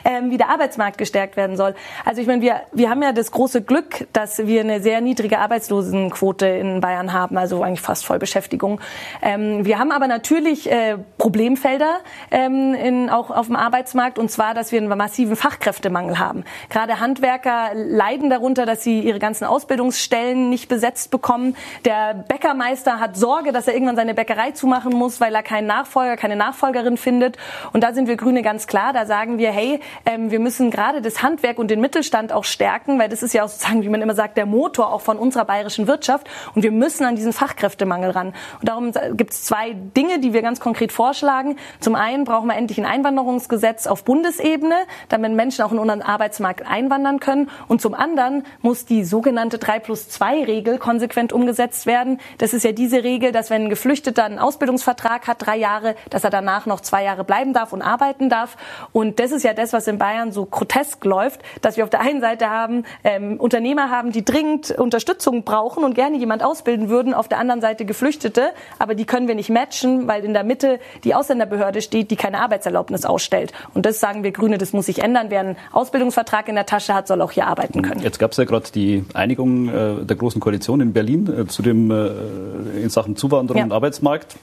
ähm, 0.05 0.33
wie 0.33 0.39
der 0.39 0.49
Arbeitsmarkt 0.49 0.99
gestärkt 0.99 1.37
werden 1.37 1.57
soll. 1.57 1.77
Also 2.05 2.21
ich 2.21 2.27
meine, 2.27 2.43
wir, 2.43 2.63
wir 2.73 2.91
haben 2.91 3.01
ja 3.01 3.13
das 3.13 3.31
große 3.31 3.63
Glück, 3.63 4.09
dass 4.13 4.39
wir 4.39 4.63
eine 4.63 4.81
sehr 4.81 5.01
niedrige 5.01 5.39
Arbeitslosenquote 5.39 6.47
in 6.49 6.81
Bayern 6.81 7.13
haben, 7.13 7.39
also 7.39 7.63
eigentlich 7.63 7.81
fast 7.81 8.05
Vollbeschäftigung. 8.07 8.81
Ähm, 9.23 9.65
wir 9.65 9.79
haben 9.79 9.93
aber 9.93 10.09
natürlich 10.09 10.69
äh, 10.69 10.99
Problemfelder 11.17 12.01
ähm, 12.33 12.75
in, 12.75 13.09
auch 13.09 13.31
auf 13.31 13.47
dem 13.47 13.55
Arbeitsmarkt 13.55 14.19
und 14.19 14.33
zwar, 14.33 14.55
dass 14.55 14.73
wir 14.73 14.81
einen 14.81 14.89
massiven 14.89 15.37
Fachkräftemangel 15.37 16.19
haben. 16.19 16.43
Gerade 16.71 16.99
Handwerker 16.99 17.71
leiden 17.73 18.31
darunter, 18.31 18.67
dass 18.67 18.83
sie 18.83 18.99
ihre 18.99 19.21
ganzen 19.21 19.45
Ausbildungsstellen 19.45 20.51
nicht 20.51 20.69
besetzt 20.69 21.13
bekommen. 21.13 21.55
Der 21.85 22.15
Bäckermeister 22.15 22.99
hat 22.99 23.17
Sorge, 23.17 23.53
dass 23.53 23.69
er 23.69 23.75
irgendwann 23.75 23.95
seine 23.95 24.15
Bäckerei 24.15 24.51
zumachen 24.51 24.93
muss, 24.93 25.21
weil 25.21 25.33
er 25.37 25.45
keinen 25.45 25.69
Nachfolger, 25.69 26.17
keine 26.17 26.35
Nachfolgerin 26.35 26.97
findet 26.97 27.28
findet. 27.29 27.39
Und 27.73 27.83
da 27.85 27.93
sind 27.93 28.09
wir 28.09 28.17
Grüne 28.17 28.43
ganz 28.43 28.67
klar. 28.67 28.93
Da 28.93 29.07
sagen 29.07 29.39
wir, 29.39 29.51
hey, 29.51 29.81
ähm, 30.07 30.31
wir 30.31 30.41
müssen 30.41 30.71
gerade 30.71 31.03
das 31.03 31.23
Handwerk 31.23 31.59
und 31.59 31.71
den 31.71 31.81
Mittelstand 31.81 32.33
auch 32.33 32.45
stärken, 32.45 32.99
weil 32.99 33.09
das 33.09 33.23
ist 33.23 33.35
ja 33.35 33.45
auch 33.45 33.49
sozusagen, 33.49 33.83
wie 33.83 33.89
man 33.89 34.03
immer 34.03 34.15
sagt, 34.15 34.37
der 34.37 34.47
Motor 34.47 34.93
auch 34.93 35.01
von 35.01 35.19
unserer 35.19 35.45
bayerischen 35.45 35.87
Wirtschaft. 35.87 36.29
Und 36.55 36.63
wir 36.63 36.73
müssen 36.73 37.05
an 37.05 37.17
diesen 37.17 37.33
Fachkräftemangel 37.33 38.11
ran. 38.11 38.29
Und 38.61 38.69
darum 38.69 38.93
gibt 39.15 39.33
es 39.33 39.45
zwei 39.45 39.73
Dinge, 39.73 40.19
die 40.21 40.33
wir 40.33 40.43
ganz 40.43 40.61
konkret 40.61 40.93
vorschlagen. 40.93 41.57
Zum 41.81 41.95
einen 41.95 42.25
brauchen 42.25 42.49
wir 42.49 42.57
endlich 42.57 42.79
ein 42.79 42.87
Einwanderungsgesetz 42.87 43.87
auf 43.87 44.05
Bundesebene, 44.05 44.75
damit 45.09 45.33
Menschen 45.33 45.65
auch 45.65 45.73
in 45.73 45.79
unseren 45.79 46.03
Arbeitsmarkt 46.03 46.67
einwandern 46.67 47.21
können. 47.21 47.51
Und 47.69 47.81
zum 47.81 47.95
anderen 47.95 48.45
muss 48.63 48.87
die 48.87 49.05
sogenannte 49.05 49.59
3 49.59 49.81
plus 49.81 50.09
2 50.09 50.45
Regel 50.45 50.79
konsequent 50.79 51.33
umgesetzt 51.33 51.87
werden. 51.87 52.21
Das 52.39 52.53
ist 52.53 52.65
ja 52.65 52.73
diese 52.73 53.05
Regel, 53.05 53.33
dass 53.33 53.51
wenn 53.51 53.65
ein 53.65 53.69
Geflüchteter 53.69 54.25
einen 54.25 54.39
Ausbildungsvertrag 54.39 55.27
hat, 55.27 55.45
drei 55.45 55.57
Jahre, 55.57 55.95
dass 56.11 56.25
er 56.25 56.31
danach 56.31 56.67
noch 56.67 56.81
zwei 56.81 57.05
Jahre 57.05 57.18
Jahre 57.19 57.25
bleiben 57.25 57.53
darf 57.53 57.73
und 57.73 57.83
arbeiten 57.83 58.29
darf. 58.29 58.57
Und 58.93 59.19
das 59.19 59.33
ist 59.33 59.43
ja 59.43 59.53
das, 59.53 59.73
was 59.73 59.87
in 59.89 59.99
Bayern 59.99 60.33
so 60.33 60.47
grotesk 60.47 61.05
läuft, 61.05 61.41
dass 61.61 61.77
wir 61.77 61.85
auf 61.85 61.91
der 61.91 62.01
einen 62.01 62.21
Seite 62.21 62.49
haben 62.49 62.85
ähm, 63.05 63.39
Unternehmer 63.39 63.91
haben, 63.91 64.13
die 64.13 64.25
dringend 64.25 64.71
Unterstützung 64.71 65.43
brauchen 65.43 65.85
und 65.85 65.95
gerne 65.95 66.17
jemand 66.17 66.43
ausbilden 66.43 66.89
würden, 66.89 67.15
auf 67.15 67.29
der 67.29 67.39
anderen 67.39 67.61
Seite 67.61 67.85
Geflüchtete, 67.85 68.51
aber 68.79 68.95
die 68.95 69.05
können 69.05 69.29
wir 69.29 69.35
nicht 69.35 69.51
matchen, 69.51 70.07
weil 70.07 70.25
in 70.25 70.33
der 70.33 70.45
Mitte 70.45 70.79
die 71.05 71.15
Ausländerbehörde 71.15 71.83
steht, 71.83 72.11
die 72.11 72.17
keine 72.17 72.41
Arbeitserlaubnis 72.41 73.05
ausstellt. 73.05 73.53
Und 73.75 73.87
das 73.87 74.01
sagen 74.01 74.23
wir 74.23 74.31
Grüne, 74.31 74.59
das 74.59 74.73
muss 74.73 74.87
sich 74.87 75.03
ändern. 75.03 75.27
Wer 75.31 75.41
einen 75.41 75.57
Ausbildungsvertrag 75.73 76.49
in 76.49 76.55
der 76.55 76.67
Tasche 76.67 76.95
hat, 76.95 77.09
soll 77.09 77.21
auch 77.21 77.33
hier 77.33 77.47
arbeiten 77.47 77.83
können. 77.83 78.03
Jetzt 78.03 78.19
gab 78.19 78.33
es 78.33 78.37
ja 78.37 78.45
gerade 78.45 78.71
die 78.75 79.05
Einigung 79.15 79.69
äh, 79.69 80.05
der 80.05 80.17
Großen 80.17 80.41
Koalition 80.41 80.81
in 80.81 80.93
Berlin 80.93 81.33
äh, 81.33 81.47
zu 81.47 81.63
dem 81.63 81.91
äh, 81.91 82.83
in 82.83 82.91
Sachen 82.91 83.17
Zuwanderung 83.17 83.59
ja. 83.59 83.65
und 83.65 83.73
Arbeitsmarkt. 83.73 84.37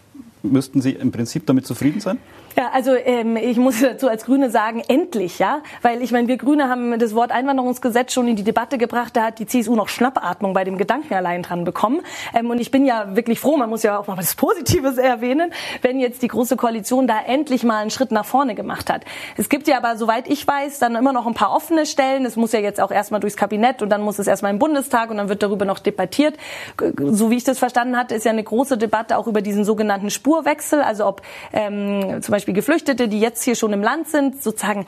Müssten 0.43 0.81
Sie 0.81 0.91
im 0.91 1.11
Prinzip 1.11 1.45
damit 1.45 1.65
zufrieden 1.65 1.99
sein? 1.99 2.19
Ja, 2.57 2.69
also 2.71 2.95
ähm, 2.95 3.35
ich 3.35 3.57
muss 3.57 3.81
dazu 3.81 4.07
als 4.07 4.23
Grüne 4.23 4.49
sagen, 4.49 4.81
endlich, 4.87 5.39
ja, 5.39 5.61
weil 5.81 6.01
ich 6.01 6.13
meine, 6.13 6.29
wir 6.29 6.37
Grüne 6.37 6.69
haben 6.69 6.97
das 6.99 7.13
Wort 7.13 7.31
Einwanderungsgesetz 7.31 8.13
schon 8.13 8.29
in 8.29 8.37
die 8.37 8.45
Debatte 8.45 8.77
gebracht. 8.77 9.13
Da 9.17 9.25
hat 9.25 9.39
die 9.39 9.45
CSU 9.45 9.75
noch 9.75 9.89
Schnappatmung 9.89 10.53
bei 10.53 10.63
dem 10.63 10.77
Gedanken 10.77 11.13
allein 11.15 11.41
dran 11.41 11.65
bekommen. 11.65 11.99
Ähm, 12.33 12.49
und 12.49 12.61
ich 12.61 12.71
bin 12.71 12.85
ja 12.85 13.13
wirklich 13.13 13.41
froh, 13.41 13.57
man 13.57 13.69
muss 13.69 13.83
ja 13.83 13.99
auch 13.99 14.07
mal 14.07 14.17
was 14.17 14.35
Positives 14.35 14.97
erwähnen, 14.97 15.51
wenn 15.81 15.99
jetzt 15.99 16.21
die 16.21 16.29
große 16.29 16.55
Koalition 16.55 17.07
da 17.07 17.19
endlich 17.27 17.63
mal 17.63 17.79
einen 17.81 17.89
Schritt 17.89 18.11
nach 18.11 18.23
vorne 18.23 18.55
gemacht 18.55 18.89
hat. 18.89 19.03
Es 19.35 19.49
gibt 19.49 19.67
ja 19.67 19.75
aber, 19.75 19.97
soweit 19.97 20.29
ich 20.29 20.47
weiß, 20.47 20.79
dann 20.79 20.95
immer 20.95 21.11
noch 21.11 21.27
ein 21.27 21.33
paar 21.33 21.53
offene 21.53 21.85
Stellen. 21.85 22.23
Es 22.23 22.37
muss 22.37 22.53
ja 22.53 22.59
jetzt 22.61 22.79
auch 22.79 22.91
erstmal 22.91 23.19
durchs 23.19 23.35
Kabinett 23.35 23.81
und 23.81 23.89
dann 23.89 24.01
muss 24.01 24.17
es 24.17 24.27
erstmal 24.27 24.53
im 24.53 24.59
Bundestag 24.59 25.11
und 25.11 25.17
dann 25.17 25.27
wird 25.27 25.43
darüber 25.43 25.65
noch 25.65 25.79
debattiert. 25.79 26.37
So 26.97 27.29
wie 27.31 27.35
ich 27.35 27.43
das 27.43 27.59
verstanden 27.59 27.97
hatte, 27.97 28.15
ist 28.15 28.23
ja 28.23 28.31
eine 28.31 28.43
große 28.43 28.77
Debatte 28.77 29.17
auch 29.17 29.27
über 29.27 29.41
diesen 29.41 29.65
sogenannten 29.65 30.09
Spurwechsel, 30.09 30.81
also 30.81 31.05
ob 31.05 31.21
ähm, 31.51 32.21
zum 32.21 32.31
Beispiel 32.31 32.44
Beispiel 32.45 32.53
Geflüchtete, 32.53 33.07
die 33.07 33.19
jetzt 33.19 33.43
hier 33.43 33.55
schon 33.55 33.73
im 33.73 33.81
Land 33.81 34.07
sind, 34.07 34.43
sozusagen 34.43 34.85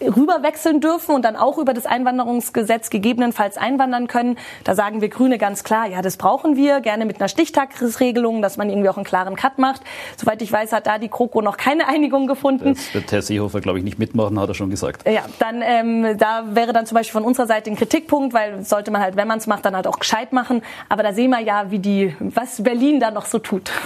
rüberwechseln 0.00 0.80
dürfen 0.80 1.14
und 1.14 1.26
dann 1.26 1.36
auch 1.36 1.58
über 1.58 1.74
das 1.74 1.84
Einwanderungsgesetz 1.84 2.88
gegebenenfalls 2.88 3.58
einwandern 3.58 4.06
können. 4.06 4.38
Da 4.64 4.74
sagen 4.74 5.02
wir 5.02 5.10
Grüne 5.10 5.36
ganz 5.36 5.62
klar, 5.62 5.86
ja, 5.86 6.00
das 6.00 6.16
brauchen 6.16 6.56
wir, 6.56 6.80
gerne 6.80 7.04
mit 7.04 7.20
einer 7.20 7.28
Stichtagsregelung, 7.28 8.40
dass 8.40 8.56
man 8.56 8.70
irgendwie 8.70 8.88
auch 8.88 8.96
einen 8.96 9.04
klaren 9.04 9.36
Cut 9.36 9.58
macht. 9.58 9.82
Soweit 10.16 10.40
ich 10.40 10.50
weiß, 10.50 10.72
hat 10.72 10.86
da 10.86 10.98
die 10.98 11.10
GroKo 11.10 11.42
noch 11.42 11.58
keine 11.58 11.86
Einigung 11.86 12.26
gefunden. 12.26 12.72
Das 12.74 12.94
wird 12.94 13.12
Herr 13.12 13.20
Seehofer, 13.20 13.60
glaube 13.60 13.78
ich, 13.78 13.84
nicht 13.84 13.98
mitmachen, 13.98 14.40
hat 14.40 14.48
er 14.48 14.54
schon 14.54 14.70
gesagt. 14.70 15.06
Ja, 15.06 15.26
dann 15.40 15.60
ähm, 15.60 16.16
da 16.16 16.44
wäre 16.52 16.72
dann 16.72 16.86
zum 16.86 16.96
Beispiel 16.96 17.20
von 17.20 17.24
unserer 17.24 17.46
Seite 17.46 17.68
ein 17.68 17.76
Kritikpunkt, 17.76 18.32
weil 18.32 18.64
sollte 18.64 18.90
man 18.90 19.02
halt, 19.02 19.16
wenn 19.16 19.28
man 19.28 19.36
es 19.36 19.46
macht, 19.46 19.66
dann 19.66 19.76
halt 19.76 19.86
auch 19.86 19.98
gescheit 19.98 20.32
machen. 20.32 20.62
Aber 20.88 21.02
da 21.02 21.12
sehen 21.12 21.28
wir 21.28 21.40
ja, 21.40 21.70
wie 21.70 21.80
die, 21.80 22.16
was 22.20 22.62
Berlin 22.62 23.00
da 23.00 23.10
noch 23.10 23.26
so 23.26 23.38
tut. 23.38 23.70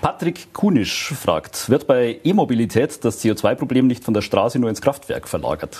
Patrick 0.00 0.52
Kunisch 0.52 1.12
fragt, 1.12 1.68
wird 1.68 1.88
bei 1.88 2.20
E-Mobilität 2.22 3.04
das 3.04 3.24
CO2-Problem 3.24 3.88
nicht 3.88 4.04
von 4.04 4.14
der 4.14 4.22
Straße 4.22 4.58
nur 4.58 4.70
ins 4.70 4.80
Kraftwerk 4.80 5.28
verlagert? 5.28 5.76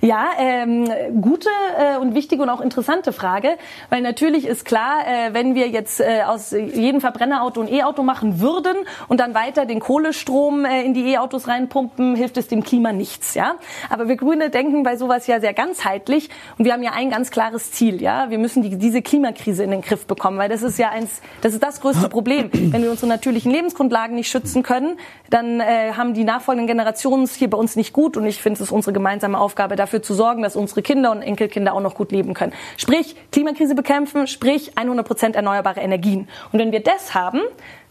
Ja, 0.00 0.30
ähm, 0.38 0.90
gute 1.20 1.48
äh, 1.78 1.98
und 1.98 2.14
wichtige 2.14 2.42
und 2.42 2.48
auch 2.48 2.60
interessante 2.60 3.12
Frage, 3.12 3.56
weil 3.90 4.02
natürlich 4.02 4.46
ist 4.46 4.64
klar, 4.64 5.06
äh, 5.06 5.32
wenn 5.32 5.54
wir 5.54 5.68
jetzt 5.68 6.00
äh, 6.00 6.22
aus 6.26 6.50
jedem 6.50 7.00
Verbrennerauto 7.00 7.60
ein 7.60 7.72
E-Auto 7.72 8.02
machen 8.02 8.40
würden 8.40 8.76
und 9.08 9.20
dann 9.20 9.34
weiter 9.34 9.64
den 9.64 9.80
Kohlestrom 9.80 10.64
äh, 10.64 10.82
in 10.82 10.94
die 10.94 11.06
E-Autos 11.12 11.48
reinpumpen, 11.48 12.14
hilft 12.16 12.36
es 12.36 12.48
dem 12.48 12.62
Klima 12.62 12.92
nichts, 12.92 13.34
ja. 13.34 13.56
Aber 13.88 14.08
wir 14.08 14.16
Grüne 14.16 14.50
denken 14.50 14.82
bei 14.82 14.96
sowas 14.96 15.26
ja 15.26 15.40
sehr 15.40 15.54
ganzheitlich 15.54 16.28
und 16.58 16.64
wir 16.64 16.72
haben 16.72 16.82
ja 16.82 16.92
ein 16.92 17.10
ganz 17.10 17.30
klares 17.30 17.72
Ziel, 17.72 18.02
ja. 18.02 18.30
Wir 18.30 18.38
müssen 18.38 18.62
die, 18.62 18.76
diese 18.76 19.02
Klimakrise 19.02 19.64
in 19.64 19.70
den 19.70 19.82
Griff 19.82 20.06
bekommen, 20.06 20.38
weil 20.38 20.48
das 20.48 20.62
ist 20.62 20.78
ja 20.78 20.90
eins, 20.90 21.20
das 21.40 21.54
ist 21.54 21.62
das 21.62 21.80
größte 21.80 22.08
Problem. 22.08 22.50
Wenn 22.52 22.82
wir 22.82 22.90
unsere 22.90 23.08
natürlichen 23.08 23.50
Lebensgrundlagen 23.50 24.14
nicht 24.14 24.30
schützen 24.30 24.62
können, 24.62 24.98
dann 25.30 25.60
äh, 25.60 25.92
haben 25.96 26.14
die 26.14 26.24
nachfolgenden 26.24 26.66
Generationen 26.66 27.24
es 27.24 27.34
hier 27.34 27.50
bei 27.50 27.58
uns 27.58 27.76
nicht 27.76 27.92
gut 27.92 28.16
und 28.16 28.26
ich 28.26 28.40
finde, 28.40 28.56
es 28.56 28.60
ist 28.60 28.72
unsere 28.72 28.92
gemeinsame 28.92 29.38
Aufgabe, 29.38 29.76
dafür 29.86 30.02
zu 30.02 30.14
sorgen, 30.14 30.42
dass 30.42 30.56
unsere 30.56 30.82
Kinder 30.82 31.10
und 31.12 31.22
Enkelkinder 31.22 31.74
auch 31.74 31.80
noch 31.80 31.94
gut 31.94 32.12
leben 32.12 32.34
können. 32.34 32.52
Sprich, 32.76 33.16
Klimakrise 33.32 33.74
bekämpfen, 33.74 34.26
sprich 34.26 34.76
100 34.76 35.06
Prozent 35.06 35.36
erneuerbare 35.36 35.80
Energien. 35.80 36.28
Und 36.52 36.58
wenn 36.58 36.72
wir 36.72 36.82
das 36.82 37.14
haben, 37.14 37.40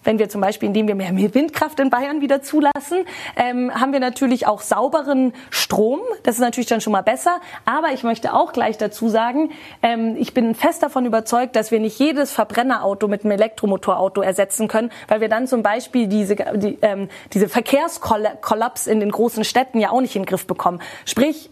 wenn 0.05 0.19
wir 0.19 0.29
zum 0.29 0.39
Beispiel, 0.39 0.67
indem 0.67 0.87
wir 0.87 0.95
mehr 0.95 1.33
Windkraft 1.33 1.79
in 1.79 1.89
Bayern 1.89 2.21
wieder 2.21 2.41
zulassen, 2.41 3.05
ähm, 3.35 3.73
haben 3.73 3.91
wir 3.91 3.99
natürlich 3.99 4.47
auch 4.47 4.61
sauberen 4.61 5.33
Strom. 5.49 5.99
Das 6.23 6.35
ist 6.35 6.41
natürlich 6.41 6.67
dann 6.67 6.79
schon 6.79 6.93
mal 6.93 7.01
besser. 7.01 7.41
Aber 7.65 7.91
ich 7.91 8.03
möchte 8.03 8.33
auch 8.33 8.53
gleich 8.53 8.77
dazu 8.77 9.09
sagen, 9.09 9.49
ähm, 9.81 10.15
ich 10.17 10.33
bin 10.33 10.55
fest 10.55 10.83
davon 10.83 11.05
überzeugt, 11.05 11.55
dass 11.55 11.71
wir 11.71 11.79
nicht 11.79 11.99
jedes 11.99 12.31
Verbrennerauto 12.31 13.07
mit 13.07 13.23
einem 13.23 13.31
Elektromotorauto 13.31 14.21
ersetzen 14.21 14.67
können, 14.67 14.91
weil 15.07 15.21
wir 15.21 15.29
dann 15.29 15.47
zum 15.47 15.63
Beispiel 15.63 16.07
diese, 16.07 16.35
die, 16.35 16.77
ähm, 16.81 17.09
diese 17.33 17.49
Verkehrskollaps 17.49 18.87
in 18.87 18.99
den 18.99 19.11
großen 19.11 19.43
Städten 19.43 19.79
ja 19.79 19.89
auch 19.89 20.01
nicht 20.01 20.15
in 20.15 20.21
den 20.21 20.27
Griff 20.27 20.45
bekommen. 20.45 20.81
Sprich, 21.05 21.49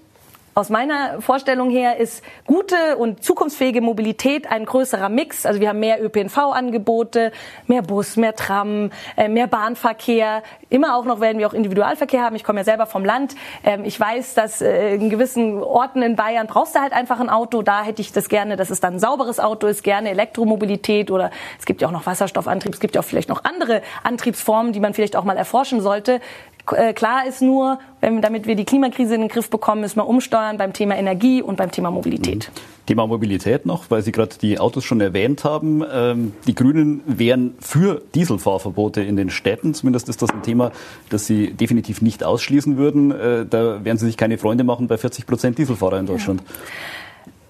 aus 0.55 0.69
meiner 0.69 1.19
Vorstellung 1.21 1.69
her 1.69 1.97
ist 1.97 2.23
gute 2.45 2.97
und 2.97 3.23
zukunftsfähige 3.23 3.81
Mobilität 3.81 4.45
ein 4.51 4.65
größerer 4.65 5.09
Mix. 5.09 5.45
Also 5.45 5.59
wir 5.59 5.69
haben 5.69 5.79
mehr 5.79 6.03
ÖPNV-Angebote, 6.03 7.31
mehr 7.67 7.81
Bus, 7.81 8.17
mehr 8.17 8.35
Tram, 8.35 8.91
äh, 9.17 9.27
mehr 9.27 9.47
Bahnverkehr. 9.47 10.43
Immer 10.69 10.95
auch 10.95 11.05
noch 11.05 11.19
werden 11.19 11.39
wir 11.39 11.47
auch 11.47 11.53
Individualverkehr 11.53 12.21
haben. 12.21 12.35
Ich 12.35 12.43
komme 12.43 12.59
ja 12.59 12.63
selber 12.63 12.85
vom 12.85 13.03
Land. 13.03 13.35
Ähm, 13.63 13.83
ich 13.83 13.99
weiß, 13.99 14.35
dass 14.35 14.61
äh, 14.61 14.93
in 14.93 15.09
gewissen 15.09 15.61
Orten 15.61 16.03
in 16.03 16.15
Bayern 16.15 16.45
brauchst 16.45 16.75
du 16.75 16.79
halt 16.79 16.93
einfach 16.93 17.19
ein 17.19 17.29
Auto. 17.29 17.63
Da 17.63 17.83
hätte 17.83 18.01
ich 18.01 18.11
das 18.11 18.29
gerne, 18.29 18.55
dass 18.55 18.69
es 18.69 18.79
dann 18.79 18.95
ein 18.95 18.99
sauberes 18.99 19.39
Auto 19.39 19.65
ist, 19.65 19.83
gerne 19.83 20.11
Elektromobilität 20.11 21.09
oder 21.09 21.31
es 21.57 21.65
gibt 21.65 21.81
ja 21.81 21.87
auch 21.87 21.91
noch 21.91 22.05
Wasserstoffantrieb. 22.05 22.73
Es 22.73 22.79
gibt 22.79 22.93
ja 22.93 23.01
auch 23.01 23.05
vielleicht 23.05 23.29
noch 23.29 23.43
andere 23.43 23.81
Antriebsformen, 24.03 24.71
die 24.71 24.79
man 24.79 24.93
vielleicht 24.93 25.15
auch 25.15 25.23
mal 25.23 25.37
erforschen 25.37 25.81
sollte. 25.81 26.21
Äh, 26.71 26.93
klar 26.93 27.27
ist 27.27 27.41
nur, 27.41 27.79
wenn, 27.99 28.21
damit 28.21 28.47
wir 28.47 28.55
die 28.55 28.63
Klimakrise 28.63 29.15
in 29.15 29.21
den 29.21 29.29
Griff 29.29 29.49
bekommen, 29.49 29.81
müssen 29.81 29.97
wir 29.97 30.07
umsteuern 30.07 30.57
beim 30.57 30.71
Thema 30.71 30.95
Energie 30.95 31.41
und 31.41 31.57
beim 31.57 31.71
Thema 31.71 31.91
Mobilität. 31.91 32.49
Mhm. 32.53 32.85
Thema 32.85 33.07
Mobilität 33.07 33.65
noch, 33.65 33.89
weil 33.89 34.01
Sie 34.01 34.11
gerade 34.11 34.35
die 34.41 34.59
Autos 34.59 34.83
schon 34.83 34.99
erwähnt 34.99 35.43
haben. 35.43 35.83
Ähm, 35.89 36.33
die 36.47 36.55
Grünen 36.55 37.01
wären 37.05 37.55
für 37.59 38.01
Dieselfahrverbote 38.13 39.01
in 39.01 39.15
den 39.15 39.29
Städten. 39.29 39.73
Zumindest 39.73 40.09
ist 40.09 40.21
das 40.21 40.31
ein 40.31 40.43
Thema, 40.43 40.71
das 41.09 41.25
Sie 41.25 41.53
definitiv 41.53 42.01
nicht 42.01 42.23
ausschließen 42.23 42.77
würden. 42.77 43.11
Äh, 43.11 43.45
da 43.45 43.83
werden 43.85 43.97
Sie 43.97 44.05
sich 44.05 44.17
keine 44.17 44.37
Freunde 44.37 44.63
machen 44.63 44.87
bei 44.87 44.97
40 44.97 45.25
Prozent 45.25 45.57
Dieselfahrer 45.57 45.99
in 45.99 46.05
Deutschland. 46.05 46.41
Ja. 46.41 46.47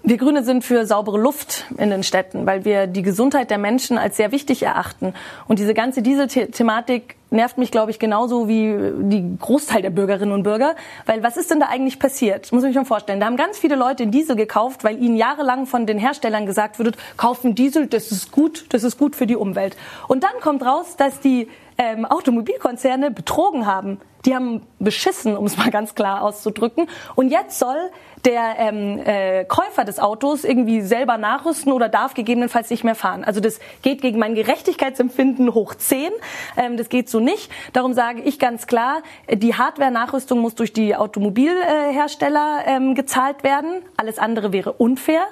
Wir 0.06 0.18
Grüne 0.18 0.44
sind 0.44 0.66
für 0.66 0.86
saubere 0.86 1.18
Luft 1.18 1.64
in 1.78 1.90
den 1.90 2.04
Städten, 2.04 2.46
weil 2.46 2.66
wir 2.66 2.88
die 2.88 3.04
Gesundheit 3.04 3.50
der 3.50 3.58
Menschen 3.58 3.98
als 3.98 4.18
sehr 4.18 4.34
wichtig 4.34 4.62
erachten. 4.64 5.14
Und 5.48 5.60
diese 5.60 5.74
ganze 5.74 6.02
Diesel-Thematik 6.02 7.16
nervt 7.30 7.58
mich, 7.58 7.72
glaube 7.72 7.90
ich, 7.90 8.00
genauso 8.00 8.50
wie 8.50 8.76
die 9.00 9.38
Großteil 9.40 9.82
der 9.82 9.92
Bürgerinnen 9.92 10.34
und 10.34 10.44
Bürger. 10.44 10.76
Weil 11.06 11.24
was 11.24 11.38
ist 11.38 11.52
denn 11.52 11.62
da 11.62 11.68
eigentlich 11.68 12.00
passiert? 12.00 12.52
Muss 12.52 12.64
ich 12.64 12.68
mir 12.68 12.74
schon 12.74 12.86
vorstellen. 12.86 13.22
Da 13.22 13.28
haben 13.28 13.38
ganz 13.38 13.58
viele 13.58 13.78
Leute 13.78 14.08
Diesel 14.08 14.36
gekauft, 14.36 14.84
weil 14.84 15.02
ihnen 15.02 15.16
jahrelang 15.16 15.68
von 15.68 15.86
den 15.86 15.98
Herstellern 15.98 16.46
gesagt 16.46 16.80
wurde, 16.80 16.92
kaufen 17.16 17.56
Diesel, 17.56 17.88
das 17.88 18.12
ist 18.12 18.34
gut, 18.34 18.66
das 18.74 18.84
ist 18.84 18.98
gut 18.98 19.16
für 19.16 19.26
die 19.26 19.38
Umwelt. 19.38 19.78
Und 20.10 20.26
dann 20.26 20.42
kommt 20.42 20.66
raus, 20.66 20.98
dass 20.98 21.22
die 21.22 21.48
ähm, 21.78 22.04
Automobilkonzerne 22.04 23.10
betrogen 23.10 23.66
haben. 23.66 24.02
Die 24.26 24.36
haben 24.36 24.62
beschissen, 24.80 25.36
um 25.38 25.46
es 25.46 25.58
mal 25.58 25.70
ganz 25.70 25.96
klar 25.96 26.22
auszudrücken. 26.24 26.88
Und 27.16 27.30
jetzt 27.30 27.58
soll 27.58 27.90
der 28.26 28.56
ähm, 28.58 29.00
äh, 29.04 29.44
Käufer 29.46 29.84
des 29.84 30.00
Autos 30.00 30.44
irgendwie 30.46 30.82
selber 30.82 31.18
nachrüsten 31.18 31.74
oder 31.74 31.90
darf 31.90 32.14
gegebenenfalls 32.14 32.70
nicht 32.70 32.84
mehr 32.84 32.96
fahren. 32.96 33.24
Also 33.24 33.42
das 33.42 33.60
geht 33.82 34.02
gegen 34.02 34.18
mein 34.18 34.34
Gerechtigkeitsempfinden 34.36 35.54
hoch 35.54 35.76
10. 35.76 36.12
Ähm, 36.56 36.78
das 36.78 36.90
geht 36.90 37.10
so 37.10 37.20
nicht. 37.20 37.52
Darum 37.74 37.94
sage 37.94 38.22
ich 38.22 38.40
ganz 38.40 38.68
klar, 38.68 39.04
die 39.30 39.56
Hardware-Nachrüstung 39.56 40.40
muss 40.40 40.56
durch 40.56 40.72
die 40.72 40.96
Automobilhersteller 40.96 42.64
ähm, 42.66 42.96
gezahlt 42.96 43.44
werden. 43.44 43.82
Alles 43.98 44.20
andere 44.20 44.54
wäre 44.54 44.74
unfair. 44.74 45.24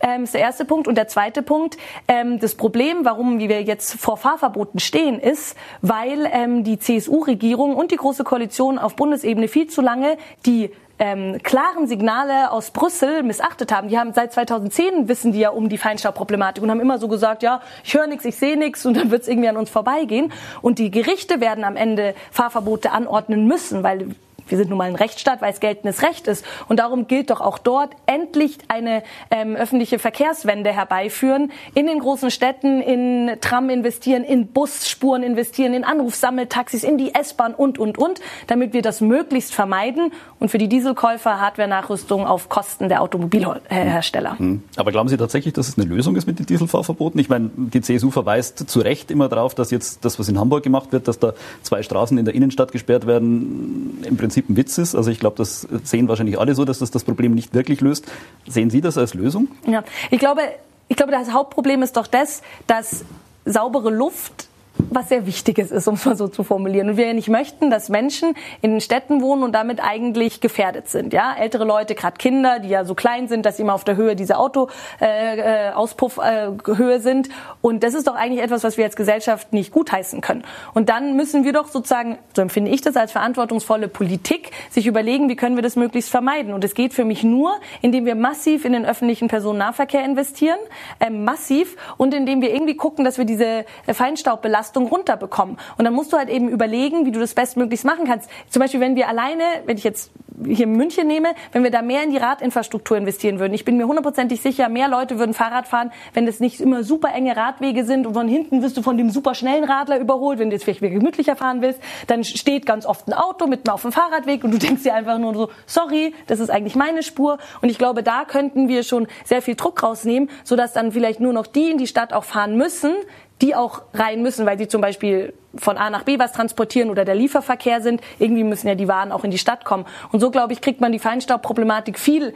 Ähm, 0.00 0.24
ist 0.24 0.34
der 0.34 0.40
erste 0.42 0.64
Punkt. 0.64 0.86
Und 0.86 0.94
der 0.94 1.08
zweite 1.08 1.42
Punkt, 1.42 1.76
ähm, 2.06 2.38
das 2.38 2.54
Problem, 2.54 3.04
warum 3.04 3.40
wir 3.40 3.62
jetzt 3.62 4.00
vor 4.00 4.16
Fahrverboten 4.16 4.78
stehen, 4.78 5.18
ist, 5.18 5.56
weil 5.82 6.28
ähm, 6.32 6.62
die 6.62 6.78
CSU-Regierung 6.78 7.74
und 7.74 7.90
die 7.90 7.96
Große 7.96 8.22
Koalition 8.22 8.78
auf 8.78 8.94
Bundesebene 8.94 9.48
viel 9.48 9.66
zu 9.66 9.80
lange 9.80 10.16
die 10.46 10.70
ähm, 10.98 11.38
klaren 11.42 11.86
Signale 11.86 12.50
aus 12.50 12.70
Brüssel 12.70 13.22
missachtet 13.22 13.72
haben. 13.72 13.88
Die 13.88 13.98
haben 13.98 14.12
seit 14.12 14.32
2010 14.32 15.08
wissen 15.08 15.32
die 15.32 15.40
ja 15.40 15.50
um 15.50 15.68
die 15.68 15.78
Feinstaubproblematik 15.78 16.62
und 16.62 16.70
haben 16.70 16.80
immer 16.80 16.98
so 16.98 17.08
gesagt, 17.08 17.42
ja, 17.42 17.60
ich 17.84 17.94
höre 17.94 18.06
nichts, 18.06 18.24
ich 18.24 18.36
sehe 18.36 18.56
nichts 18.56 18.84
und 18.86 18.96
dann 18.96 19.10
wird 19.10 19.22
es 19.22 19.28
irgendwie 19.28 19.48
an 19.48 19.56
uns 19.56 19.70
vorbeigehen. 19.70 20.32
Und 20.62 20.78
die 20.78 20.90
Gerichte 20.90 21.40
werden 21.40 21.64
am 21.64 21.76
Ende 21.76 22.14
Fahrverbote 22.30 22.90
anordnen 22.90 23.46
müssen, 23.46 23.82
weil 23.82 24.08
wir 24.48 24.58
sind 24.58 24.68
nun 24.68 24.78
mal 24.78 24.88
ein 24.88 24.94
Rechtsstaat, 24.94 25.40
weil 25.40 25.52
es 25.52 25.60
geltendes 25.60 26.02
Recht 26.02 26.28
ist. 26.28 26.44
Und 26.68 26.78
darum 26.78 27.06
gilt 27.06 27.30
doch 27.30 27.40
auch 27.40 27.58
dort 27.58 27.90
endlich 28.06 28.58
eine 28.68 29.02
ähm, 29.30 29.56
öffentliche 29.56 29.98
Verkehrswende 29.98 30.72
herbeiführen, 30.72 31.52
in 31.74 31.86
den 31.86 31.98
großen 31.98 32.30
Städten, 32.30 32.80
in 32.80 33.36
Tram 33.40 33.70
investieren, 33.70 34.24
in 34.24 34.48
Busspuren 34.48 35.22
investieren, 35.22 35.74
in 35.74 35.84
Anrufsammeltaxis, 35.84 36.84
in 36.84 36.98
die 36.98 37.14
S-Bahn 37.14 37.54
und, 37.54 37.78
und, 37.78 37.98
und, 37.98 38.20
damit 38.46 38.72
wir 38.72 38.82
das 38.82 39.00
möglichst 39.00 39.54
vermeiden 39.54 40.12
und 40.38 40.50
für 40.50 40.58
die 40.58 40.68
Dieselkäufer 40.68 41.40
Hardware-Nachrüstung 41.40 42.26
auf 42.26 42.48
Kosten 42.48 42.88
der 42.88 43.02
Automobilhersteller. 43.02 44.36
Mhm. 44.38 44.62
Aber 44.76 44.92
glauben 44.92 45.08
Sie 45.08 45.16
tatsächlich, 45.16 45.54
dass 45.54 45.68
es 45.68 45.78
eine 45.78 45.86
Lösung 45.86 46.16
ist 46.16 46.26
mit 46.26 46.38
den 46.38 46.46
Dieselfahrverboten? 46.46 47.20
Ich 47.20 47.28
meine, 47.28 47.50
die 47.56 47.80
CSU 47.80 48.10
verweist 48.10 48.68
zu 48.70 48.80
Recht 48.80 49.10
immer 49.10 49.28
darauf, 49.28 49.54
dass 49.54 49.70
jetzt 49.70 50.04
das, 50.04 50.18
was 50.18 50.28
in 50.28 50.38
Hamburg 50.38 50.62
gemacht 50.62 50.92
wird, 50.92 51.08
dass 51.08 51.18
da 51.18 51.32
zwei 51.62 51.82
Straßen 51.82 52.16
in 52.18 52.24
der 52.24 52.34
Innenstadt 52.34 52.72
gesperrt 52.72 53.06
werden, 53.06 54.02
im 54.04 54.16
Prinzip 54.16 54.37
Prinzip 54.38 54.50
ein 54.50 54.56
Witz 54.56 54.78
ist. 54.78 54.94
Also 54.94 55.10
ich 55.10 55.18
glaube, 55.18 55.36
das 55.36 55.66
sehen 55.84 56.08
wahrscheinlich 56.08 56.38
alle 56.38 56.54
so, 56.54 56.64
dass 56.64 56.78
das 56.78 56.90
das 56.90 57.04
Problem 57.04 57.34
nicht 57.34 57.54
wirklich 57.54 57.80
löst. 57.80 58.06
Sehen 58.46 58.70
Sie 58.70 58.80
das 58.80 58.98
als 58.98 59.14
Lösung? 59.14 59.48
Ja, 59.66 59.84
ich 60.10 60.18
glaube, 60.18 60.42
ich 60.88 60.96
glaube, 60.96 61.12
das 61.12 61.32
Hauptproblem 61.32 61.82
ist 61.82 61.96
doch 61.96 62.06
das, 62.06 62.42
dass 62.66 63.04
saubere 63.44 63.90
Luft 63.90 64.47
was 64.90 65.08
sehr 65.08 65.26
Wichtiges 65.26 65.70
ist, 65.70 65.88
um 65.88 65.94
es 65.94 66.04
mal 66.04 66.16
so 66.16 66.28
zu 66.28 66.44
formulieren. 66.44 66.90
Und 66.90 66.96
wir 66.96 67.06
ja 67.06 67.12
nicht 67.12 67.28
möchten, 67.28 67.70
dass 67.70 67.88
Menschen 67.88 68.34
in 68.62 68.80
Städten 68.80 69.20
wohnen 69.20 69.42
und 69.42 69.52
damit 69.52 69.82
eigentlich 69.82 70.40
gefährdet 70.40 70.88
sind. 70.88 71.12
Ja, 71.12 71.34
ältere 71.38 71.64
Leute, 71.64 71.94
gerade 71.94 72.16
Kinder, 72.16 72.60
die 72.60 72.68
ja 72.68 72.84
so 72.84 72.94
klein 72.94 73.28
sind, 73.28 73.44
dass 73.44 73.56
sie 73.56 73.62
immer 73.62 73.74
auf 73.74 73.84
der 73.84 73.96
Höhe 73.96 74.16
dieser 74.16 74.38
Autoauspuffhöhe 74.38 76.92
äh, 76.92 76.96
äh, 76.96 77.00
sind. 77.00 77.28
Und 77.60 77.82
das 77.82 77.94
ist 77.94 78.06
doch 78.06 78.14
eigentlich 78.14 78.42
etwas, 78.42 78.64
was 78.64 78.76
wir 78.76 78.84
als 78.84 78.96
Gesellschaft 78.96 79.52
nicht 79.52 79.72
gutheißen 79.72 80.20
können. 80.20 80.44
Und 80.74 80.88
dann 80.88 81.16
müssen 81.16 81.44
wir 81.44 81.52
doch 81.52 81.68
sozusagen, 81.68 82.18
so 82.34 82.42
empfinde 82.42 82.70
ich 82.70 82.80
das 82.80 82.96
als 82.96 83.12
verantwortungsvolle 83.12 83.88
Politik, 83.88 84.50
sich 84.70 84.86
überlegen, 84.86 85.28
wie 85.28 85.36
können 85.36 85.56
wir 85.56 85.62
das 85.62 85.76
möglichst 85.76 86.10
vermeiden. 86.10 86.54
Und 86.54 86.64
es 86.64 86.74
geht 86.74 86.94
für 86.94 87.04
mich 87.04 87.22
nur, 87.22 87.58
indem 87.82 88.06
wir 88.06 88.14
massiv 88.14 88.64
in 88.64 88.72
den 88.72 88.86
öffentlichen 88.86 89.28
Personennahverkehr 89.28 90.04
investieren, 90.04 90.58
äh, 91.00 91.10
massiv, 91.10 91.76
und 91.96 92.14
indem 92.14 92.40
wir 92.40 92.52
irgendwie 92.52 92.76
gucken, 92.76 93.04
dass 93.04 93.18
wir 93.18 93.24
diese 93.24 93.64
Feinstaubbelastung 93.92 94.67
Belastung 94.68 94.86
runterbekommen. 94.88 95.56
Und 95.76 95.84
dann 95.84 95.94
musst 95.94 96.12
du 96.12 96.16
halt 96.16 96.28
eben 96.28 96.48
überlegen, 96.48 97.06
wie 97.06 97.10
du 97.10 97.20
das 97.20 97.34
bestmöglichst 97.34 97.84
machen 97.84 98.06
kannst. 98.06 98.28
Zum 98.50 98.60
Beispiel, 98.60 98.80
wenn 98.80 98.96
wir 98.96 99.08
alleine, 99.08 99.42
wenn 99.66 99.76
ich 99.76 99.84
jetzt 99.84 100.10
hier 100.46 100.66
München 100.66 101.06
nehme, 101.06 101.28
wenn 101.52 101.64
wir 101.64 101.70
da 101.70 101.82
mehr 101.82 102.02
in 102.02 102.10
die 102.10 102.16
Radinfrastruktur 102.16 102.96
investieren 102.96 103.38
würden. 103.38 103.54
Ich 103.54 103.64
bin 103.64 103.76
mir 103.76 103.86
hundertprozentig 103.86 104.40
sicher, 104.40 104.68
mehr 104.68 104.88
Leute 104.88 105.18
würden 105.18 105.34
Fahrrad 105.34 105.66
fahren, 105.66 105.90
wenn 106.14 106.26
es 106.26 106.40
nicht 106.40 106.60
immer 106.60 106.84
super 106.84 107.12
enge 107.14 107.36
Radwege 107.36 107.84
sind 107.84 108.06
und 108.06 108.14
von 108.14 108.28
hinten 108.28 108.62
wirst 108.62 108.76
du 108.76 108.82
von 108.82 108.96
dem 108.96 109.10
super 109.10 109.34
schnellen 109.34 109.64
Radler 109.64 109.98
überholt. 109.98 110.38
Wenn 110.38 110.50
du 110.50 110.56
jetzt 110.56 110.64
vielleicht 110.64 110.80
gemütlicher 110.80 111.36
fahren 111.36 111.62
willst, 111.62 111.80
dann 112.06 112.24
steht 112.24 112.66
ganz 112.66 112.86
oft 112.86 113.08
ein 113.08 113.14
Auto 113.14 113.46
mitten 113.46 113.68
auf 113.70 113.82
dem 113.82 113.92
Fahrradweg 113.92 114.44
und 114.44 114.52
du 114.52 114.58
denkst 114.66 114.82
dir 114.82 114.94
einfach 114.94 115.18
nur 115.18 115.34
so, 115.34 115.50
sorry, 115.66 116.14
das 116.26 116.40
ist 116.40 116.50
eigentlich 116.50 116.76
meine 116.76 117.02
Spur. 117.02 117.38
Und 117.60 117.68
ich 117.68 117.78
glaube, 117.78 118.02
da 118.02 118.24
könnten 118.24 118.68
wir 118.68 118.82
schon 118.82 119.06
sehr 119.24 119.42
viel 119.42 119.54
Druck 119.54 119.82
rausnehmen, 119.82 120.30
sodass 120.44 120.72
dann 120.72 120.92
vielleicht 120.92 121.20
nur 121.20 121.32
noch 121.32 121.46
die 121.46 121.70
in 121.70 121.78
die 121.78 121.86
Stadt 121.86 122.12
auch 122.12 122.24
fahren 122.24 122.56
müssen, 122.56 122.92
die 123.40 123.54
auch 123.54 123.82
rein 123.94 124.22
müssen, 124.22 124.46
weil 124.46 124.58
sie 124.58 124.68
zum 124.68 124.80
Beispiel 124.80 125.32
von 125.54 125.76
A 125.76 125.90
nach 125.90 126.02
B 126.04 126.18
was 126.18 126.32
transportieren 126.32 126.90
oder 126.90 127.04
der 127.04 127.14
Lieferverkehr 127.14 127.80
sind. 127.80 128.00
Irgendwie 128.18 128.44
müssen 128.44 128.68
ja 128.68 128.74
die 128.74 128.88
Waren 128.88 129.12
auch 129.12 129.24
in 129.24 129.30
die 129.30 129.38
Stadt 129.38 129.64
kommen. 129.64 129.86
Und 130.12 130.20
so, 130.20 130.30
glaube 130.30 130.52
ich, 130.52 130.60
kriegt 130.60 130.80
man 130.80 130.92
die 130.92 130.98
Feinstaubproblematik 130.98 131.98
viel 131.98 132.34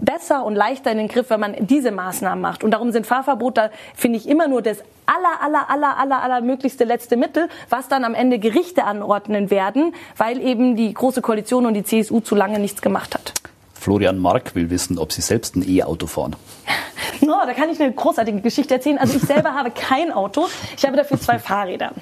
besser 0.00 0.44
und 0.44 0.54
leichter 0.54 0.90
in 0.92 0.98
den 0.98 1.08
Griff, 1.08 1.30
wenn 1.30 1.40
man 1.40 1.54
diese 1.66 1.90
Maßnahmen 1.90 2.40
macht. 2.40 2.64
Und 2.64 2.70
darum 2.70 2.92
sind 2.92 3.06
Fahrverbote, 3.06 3.70
finde 3.94 4.18
ich, 4.18 4.28
immer 4.28 4.48
nur 4.48 4.62
das 4.62 4.78
aller, 5.06 5.42
aller, 5.42 5.70
aller, 5.70 5.98
aller, 5.98 6.22
aller 6.22 6.40
möglichste 6.40 6.84
letzte 6.84 7.16
Mittel, 7.16 7.48
was 7.68 7.88
dann 7.88 8.04
am 8.04 8.14
Ende 8.14 8.38
Gerichte 8.38 8.84
anordnen 8.84 9.50
werden, 9.50 9.94
weil 10.16 10.40
eben 10.40 10.76
die 10.76 10.94
Große 10.94 11.22
Koalition 11.22 11.66
und 11.66 11.74
die 11.74 11.84
CSU 11.84 12.20
zu 12.20 12.34
lange 12.34 12.58
nichts 12.58 12.82
gemacht 12.82 13.14
hat. 13.14 13.34
Florian 13.74 14.18
Mark 14.18 14.54
will 14.54 14.68
wissen, 14.70 14.98
ob 14.98 15.12
Sie 15.12 15.22
selbst 15.22 15.56
ein 15.56 15.66
E-Auto 15.66 16.06
fahren. 16.06 16.36
No, 17.20 17.36
da 17.46 17.52
kann 17.52 17.70
ich 17.70 17.80
eine 17.80 17.92
großartige 17.92 18.40
Geschichte 18.40 18.74
erzählen. 18.74 18.98
Also 18.98 19.16
ich 19.16 19.22
selber 19.22 19.54
habe 19.54 19.70
kein 19.70 20.12
Auto, 20.12 20.46
ich 20.76 20.84
habe 20.86 20.96
dafür 20.96 21.20
zwei 21.20 21.38
Fahrräder. 21.38 21.92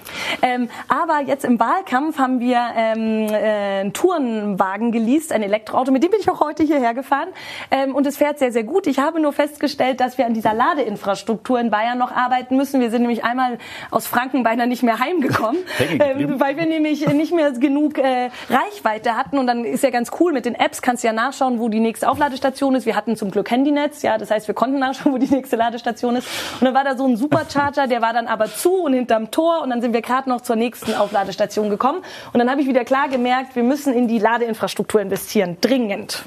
Ähm, 0.43 0.69
aber 0.89 1.21
jetzt 1.27 1.45
im 1.45 1.59
Wahlkampf 1.59 2.19
haben 2.19 2.41
wir 2.41 2.61
ähm, 2.77 3.27
äh, 3.29 3.81
einen 3.81 3.93
Tourenwagen 3.93 4.93
geleast, 4.93 5.33
ein 5.33 5.43
Elektroauto, 5.43 5.91
mit 5.91 6.03
dem 6.03 6.11
bin 6.11 6.21
ich 6.21 6.31
auch 6.31 6.41
heute 6.41 6.63
hierher 6.63 6.95
gefahren. 6.95 7.29
Ähm, 7.71 7.95
und 7.95 8.07
es 8.07 8.17
fährt 8.17 8.39
sehr, 8.39 8.53
sehr 8.53 8.65
gut. 8.65 8.87
Ich 8.87 8.99
habe 8.99 9.21
nur 9.21 9.33
festgestellt, 9.33 10.01
dass 10.01 10.19
wir 10.19 10.27
an 10.27 10.35
dieser 10.35 10.55
Ladeinfrastruktur 10.55 11.59
in 11.59 11.71
Bayern 11.71 11.99
noch 11.99 12.13
arbeiten 12.13 12.57
müssen. 12.57 12.81
Wir 12.81 12.91
sind 12.91 13.03
nämlich 13.03 13.25
einmal 13.25 13.59
aus 13.91 14.07
Franken 14.07 14.43
beinahe 14.43 14.67
nicht 14.67 14.83
mehr 14.83 14.99
heimgekommen, 14.99 15.61
ähm, 16.01 16.39
weil 16.39 16.57
wir 16.57 16.67
nämlich 16.67 17.07
nicht 17.07 17.35
mehr 17.35 17.51
genug 17.53 17.99
äh, 17.99 18.31
Reichweite 18.49 19.17
hatten. 19.17 19.39
Und 19.39 19.47
dann 19.47 19.65
ist 19.65 19.83
ja 19.83 19.91
ganz 19.91 20.11
cool, 20.21 20.33
mit 20.33 20.45
den 20.45 20.55
Apps 20.55 20.83
kannst 20.83 21.03
du 21.03 21.09
ja 21.09 21.13
nachschauen, 21.13 21.59
wo 21.59 21.69
die 21.69 21.81
nächste 21.81 22.09
Aufladestation 22.09 22.75
ist. 22.75 22.87
Wir 22.87 22.97
hatten 22.97 23.17
zum 23.17 23.31
Glück 23.31 23.51
Handynetz, 23.51 24.03
ja, 24.03 24.19
das 24.19 24.31
heißt, 24.31 24.49
wir 24.49 24.55
konnten 24.55 24.79
nachschauen, 24.79 25.08
wo 25.13 25.19
die 25.19 25.27
nächste 25.27 25.57
Ladestation 25.57 26.17
ist. 26.17 26.29
Und 26.61 26.65
dann 26.65 26.75
war 26.75 26.85
da 26.85 26.97
so 26.97 27.07
ein 27.07 27.17
Supercharger, 27.17 27.87
der 27.87 28.03
war 28.03 28.13
dann 28.13 28.27
aber 28.27 28.47
zu 28.47 28.75
und 28.85 28.93
hinterm 28.93 29.31
Tor 29.31 29.63
und 29.63 29.71
dann 29.71 29.81
sind 29.81 29.93
wir 29.93 30.03
gerade 30.03 30.29
noch 30.29 30.41
zur 30.41 30.57
nächsten 30.57 30.95
Aufladestation 30.95 31.71
gekommen. 31.71 32.03
Und 32.33 32.39
dann 32.39 32.51
habe 32.51 32.61
ich 32.61 32.69
wieder 32.69 32.85
klar 32.85 33.09
gemerkt, 33.09 33.57
wir 33.57 33.63
müssen 33.63 33.93
in 33.93 34.09
die 34.09 34.19
Ladeinfrastruktur 34.19 35.01
investieren, 35.01 35.57
dringend. 35.61 36.25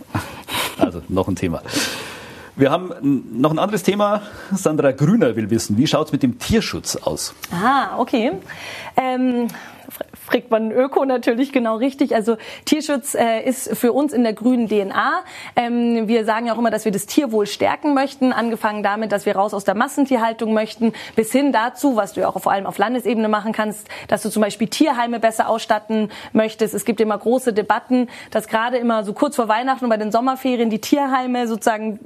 Also 0.80 1.02
noch 1.08 1.28
ein 1.28 1.36
Thema. 1.36 1.62
Wir 2.56 2.70
haben 2.70 2.92
noch 3.32 3.52
ein 3.52 3.60
anderes 3.60 3.84
Thema. 3.84 4.22
Sandra 4.52 4.92
Grüner 4.92 5.36
will 5.36 5.50
wissen, 5.50 5.78
wie 5.78 5.88
schaut 5.88 6.08
es 6.08 6.12
mit 6.12 6.22
dem 6.22 6.38
Tierschutz 6.38 6.96
aus? 6.96 7.34
Ah, 7.52 7.98
okay. 7.98 8.34
Ähm, 8.98 9.48
kriegt 10.30 10.50
man 10.52 10.72
Öko 10.72 11.06
natürlich 11.06 11.52
genau 11.52 11.76
richtig. 11.76 12.16
Also 12.16 12.38
Tierschutz 12.66 13.16
äh, 13.16 13.42
ist 13.42 13.76
für 13.78 13.94
uns 13.94 14.14
in 14.14 14.24
der 14.24 14.34
grünen 14.34 14.68
DNA. 14.68 15.24
Ähm, 15.56 16.08
wir 16.08 16.26
sagen 16.26 16.48
ja 16.48 16.54
auch 16.54 16.58
immer, 16.58 16.72
dass 16.72 16.86
wir 16.86 16.92
das 16.92 17.06
Tierwohl 17.06 17.46
stärken 17.46 17.94
möchten, 17.94 18.34
angefangen 18.34 18.84
damit, 18.84 19.12
dass 19.12 19.26
wir 19.26 19.36
raus 19.36 19.54
aus 19.54 19.64
der 19.64 19.76
Massentierhaltung 19.76 20.54
möchten, 20.54 20.94
bis 21.16 21.32
hin 21.32 21.52
dazu, 21.52 21.96
was 21.96 22.14
du 22.14 22.22
ja 22.22 22.30
auch 22.30 22.40
vor 22.42 22.52
allem 22.52 22.66
auf 22.66 22.78
Landesebene 22.78 23.28
machen 23.28 23.52
kannst, 23.52 23.88
dass 24.08 24.22
du 24.22 24.30
zum 24.30 24.42
Beispiel 24.42 24.68
Tierheime 24.68 25.20
besser 25.20 25.50
ausstatten 25.50 26.10
möchtest. 26.34 26.74
Es 26.74 26.86
gibt 26.86 27.02
immer 27.02 27.18
große 27.18 27.54
Debatten, 27.54 28.10
dass 28.32 28.48
gerade 28.48 28.78
immer 28.78 29.04
so 29.04 29.14
kurz 29.14 29.36
vor 29.36 29.48
Weihnachten 29.48 29.86
und 29.86 29.90
bei 29.90 29.98
den 29.98 30.12
Sommerferien 30.12 30.70
die 30.70 30.80
Tierheime 30.80 31.48
sozusagen 31.48 32.00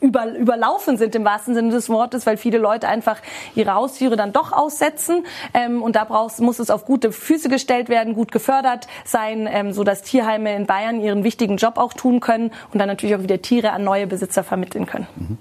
über, 0.00 0.34
überlaufen 0.34 0.96
sind 0.96 1.14
im 1.14 1.24
wahrsten 1.24 1.54
Sinne 1.54 1.70
des 1.70 1.88
Wortes, 1.88 2.26
weil 2.26 2.36
viele 2.36 2.58
Leute 2.58 2.88
einfach 2.88 3.18
ihre 3.54 3.74
Haustiere 3.74 4.16
dann 4.16 4.32
doch 4.32 4.52
aussetzen. 4.52 5.24
Ähm, 5.54 5.82
und 5.82 5.96
da 5.96 6.04
brauchst, 6.04 6.40
muss 6.40 6.58
es 6.58 6.70
auf 6.70 6.84
gute 6.84 7.07
Füße 7.12 7.48
gestellt 7.48 7.88
werden, 7.88 8.14
gut 8.14 8.32
gefördert 8.32 8.86
sein, 9.04 9.48
ähm, 9.50 9.72
so 9.72 9.84
dass 9.84 10.02
Tierheime 10.02 10.54
in 10.54 10.66
Bayern 10.66 11.00
ihren 11.00 11.24
wichtigen 11.24 11.56
Job 11.56 11.76
auch 11.76 11.92
tun 11.92 12.20
können 12.20 12.50
und 12.72 12.78
dann 12.78 12.88
natürlich 12.88 13.16
auch 13.16 13.22
wieder 13.22 13.40
Tiere 13.42 13.72
an 13.72 13.84
neue 13.84 14.06
Besitzer 14.06 14.44
vermitteln 14.44 14.86
können. 14.86 15.06
Mhm. 15.16 15.38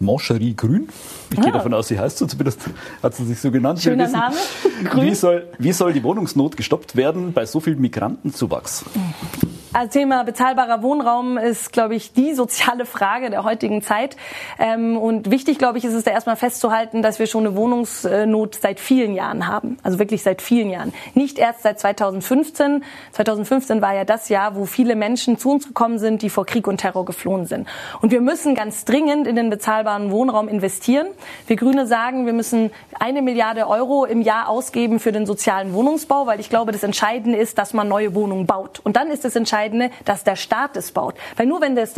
Mancherie 0.00 0.54
Grün. 0.54 0.88
Ich 1.30 1.40
gehe 1.40 1.52
ah. 1.52 1.56
davon 1.56 1.74
aus, 1.74 1.88
sie 1.88 1.98
heißt 1.98 2.18
so, 2.18 2.26
zumindest 2.26 2.60
hat 3.02 3.14
sie 3.14 3.24
sich 3.24 3.40
so 3.40 3.50
genannt. 3.50 3.80
Schöner 3.80 4.08
Name. 4.08 4.36
Grün. 4.84 5.06
Wie 5.06 5.14
soll, 5.14 5.48
wie 5.58 5.72
soll 5.72 5.92
die 5.92 6.02
Wohnungsnot 6.02 6.56
gestoppt 6.56 6.96
werden 6.96 7.32
bei 7.32 7.46
so 7.46 7.60
viel 7.60 7.76
Migrantenzuwachs? 7.76 8.84
Also 9.74 9.90
Thema 9.90 10.22
bezahlbarer 10.22 10.84
Wohnraum 10.84 11.36
ist, 11.36 11.72
glaube 11.72 11.96
ich, 11.96 12.12
die 12.12 12.32
soziale 12.34 12.86
Frage 12.86 13.28
der 13.28 13.42
heutigen 13.42 13.82
Zeit. 13.82 14.16
Ähm, 14.60 14.96
und 14.96 15.32
wichtig, 15.32 15.58
glaube 15.58 15.78
ich, 15.78 15.84
ist 15.84 15.94
es 15.94 16.04
da 16.04 16.12
erstmal 16.12 16.36
festzuhalten, 16.36 17.02
dass 17.02 17.18
wir 17.18 17.26
schon 17.26 17.44
eine 17.44 17.56
Wohnungsnot 17.56 18.54
seit 18.54 18.78
vielen 18.78 19.14
Jahren 19.14 19.48
haben. 19.48 19.78
Also 19.82 19.98
wirklich 19.98 20.22
seit 20.22 20.42
vielen 20.42 20.70
Jahren. 20.70 20.92
Nicht 21.14 21.40
erst 21.40 21.62
seit 21.62 21.80
2015. 21.80 22.84
2015 23.10 23.82
war 23.82 23.96
ja 23.96 24.04
das 24.04 24.28
Jahr, 24.28 24.54
wo 24.54 24.64
viele 24.64 24.94
Menschen 24.94 25.38
zu 25.38 25.50
uns 25.50 25.66
gekommen 25.66 25.98
sind, 25.98 26.22
die 26.22 26.30
vor 26.30 26.46
Krieg 26.46 26.68
und 26.68 26.78
Terror 26.78 27.04
geflohen 27.04 27.46
sind. 27.46 27.66
Und 28.00 28.12
wir 28.12 28.20
müssen 28.20 28.54
ganz 28.54 28.84
dringend 28.84 29.26
in 29.26 29.34
den 29.34 29.50
bezahlbaren 29.50 30.12
Wohnraum 30.12 30.46
investieren. 30.46 31.08
Wir 31.48 31.56
Grüne 31.56 31.88
sagen, 31.88 32.26
wir 32.26 32.32
müssen 32.32 32.70
eine 33.00 33.22
Milliarde 33.22 33.66
Euro 33.66 34.04
im 34.04 34.22
Jahr 34.22 34.48
ausgeben 34.48 35.00
für 35.00 35.10
den 35.10 35.26
sozialen 35.26 35.74
Wohnungsbau, 35.74 36.28
weil 36.28 36.38
ich 36.38 36.48
glaube, 36.48 36.70
das 36.70 36.84
Entscheidende 36.84 37.38
ist, 37.38 37.58
dass 37.58 37.72
man 37.72 37.88
neue 37.88 38.14
Wohnungen 38.14 38.46
baut. 38.46 38.78
Und 38.84 38.94
dann 38.94 39.08
ist 39.08 39.24
es 39.24 39.34
entscheidend, 39.34 39.63
Entscheidende, 39.64 39.90
dass 40.04 40.24
der 40.24 40.36
Staat 40.36 40.76
es 40.76 40.92
baut. 40.92 41.14
Weil 41.36 41.46
nur 41.46 41.60
wenn 41.60 41.76
es 41.76 41.94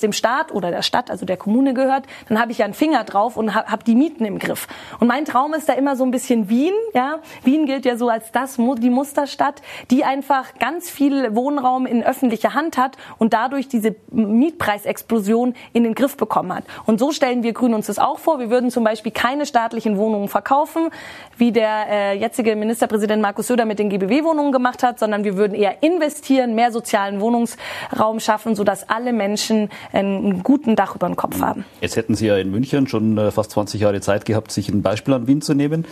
dem 0.00 0.12
Staat 0.12 0.52
oder 0.52 0.70
der 0.70 0.82
Stadt, 0.82 1.10
also 1.10 1.24
der 1.24 1.36
Kommune 1.36 1.74
gehört, 1.74 2.04
dann 2.28 2.40
habe 2.40 2.52
ich 2.52 2.58
ja 2.58 2.64
einen 2.64 2.74
Finger 2.74 3.04
drauf 3.04 3.36
und 3.36 3.54
habe 3.54 3.70
hab 3.70 3.84
die 3.84 3.94
Mieten 3.94 4.24
im 4.24 4.38
Griff. 4.38 4.68
Und 5.00 5.08
mein 5.08 5.24
Traum 5.24 5.54
ist 5.54 5.68
da 5.68 5.72
immer 5.72 5.96
so 5.96 6.04
ein 6.04 6.10
bisschen 6.10 6.48
Wien. 6.48 6.74
Ja, 6.92 7.20
Wien 7.42 7.66
gilt 7.66 7.84
ja 7.84 7.96
so 7.96 8.08
als 8.08 8.32
das 8.32 8.56
die 8.56 8.90
Musterstadt, 8.90 9.62
die 9.90 10.04
einfach 10.04 10.54
ganz 10.58 10.90
viel 10.90 11.34
Wohnraum 11.34 11.86
in 11.86 12.02
öffentlicher 12.02 12.54
Hand 12.54 12.76
hat 12.76 12.96
und 13.18 13.32
dadurch 13.32 13.68
diese 13.68 13.94
Mietpreisexplosion 14.10 15.54
in 15.72 15.84
den 15.84 15.94
Griff 15.94 16.16
bekommen 16.16 16.54
hat. 16.54 16.64
Und 16.84 16.98
so 16.98 17.12
stellen 17.12 17.42
wir 17.42 17.52
Grünen 17.52 17.74
uns 17.74 17.86
das 17.86 17.98
auch 17.98 18.18
vor. 18.18 18.38
Wir 18.38 18.50
würden 18.50 18.70
zum 18.70 18.84
Beispiel 18.84 19.12
keine 19.12 19.46
staatlichen 19.46 19.96
Wohnungen 19.96 20.28
verkaufen, 20.28 20.90
wie 21.38 21.52
der 21.52 21.86
äh, 21.88 22.18
jetzige 22.18 22.56
Ministerpräsident 22.56 23.22
Markus 23.22 23.46
Söder 23.46 23.64
mit 23.64 23.78
den 23.78 23.88
GBW-Wohnungen 23.88 24.52
gemacht 24.52 24.82
hat, 24.82 24.98
sondern 24.98 25.24
wir 25.24 25.36
würden 25.36 25.54
eher 25.54 25.82
investieren, 25.82 26.54
mehr 26.54 26.72
sozial 26.72 27.05
sozialen 27.06 27.20
Wohnungsraum 27.20 28.20
schaffen, 28.20 28.54
sodass 28.54 28.88
alle 28.88 29.12
Menschen 29.12 29.68
einen 29.92 30.42
guten 30.42 30.76
Dach 30.76 30.94
über 30.94 31.06
dem 31.06 31.16
Kopf 31.16 31.40
haben. 31.40 31.64
Jetzt 31.80 31.96
hätten 31.96 32.14
Sie 32.14 32.26
ja 32.26 32.36
in 32.36 32.50
München 32.50 32.88
schon 32.88 33.16
äh, 33.18 33.30
fast 33.30 33.52
20 33.52 33.80
Jahre 33.80 34.00
Zeit 34.00 34.24
gehabt, 34.24 34.52
sich 34.52 34.68
ein 34.68 34.82
Beispiel 34.82 35.14
an 35.14 35.26
Wien 35.26 35.40
zu 35.40 35.54
nehmen. 35.54 35.86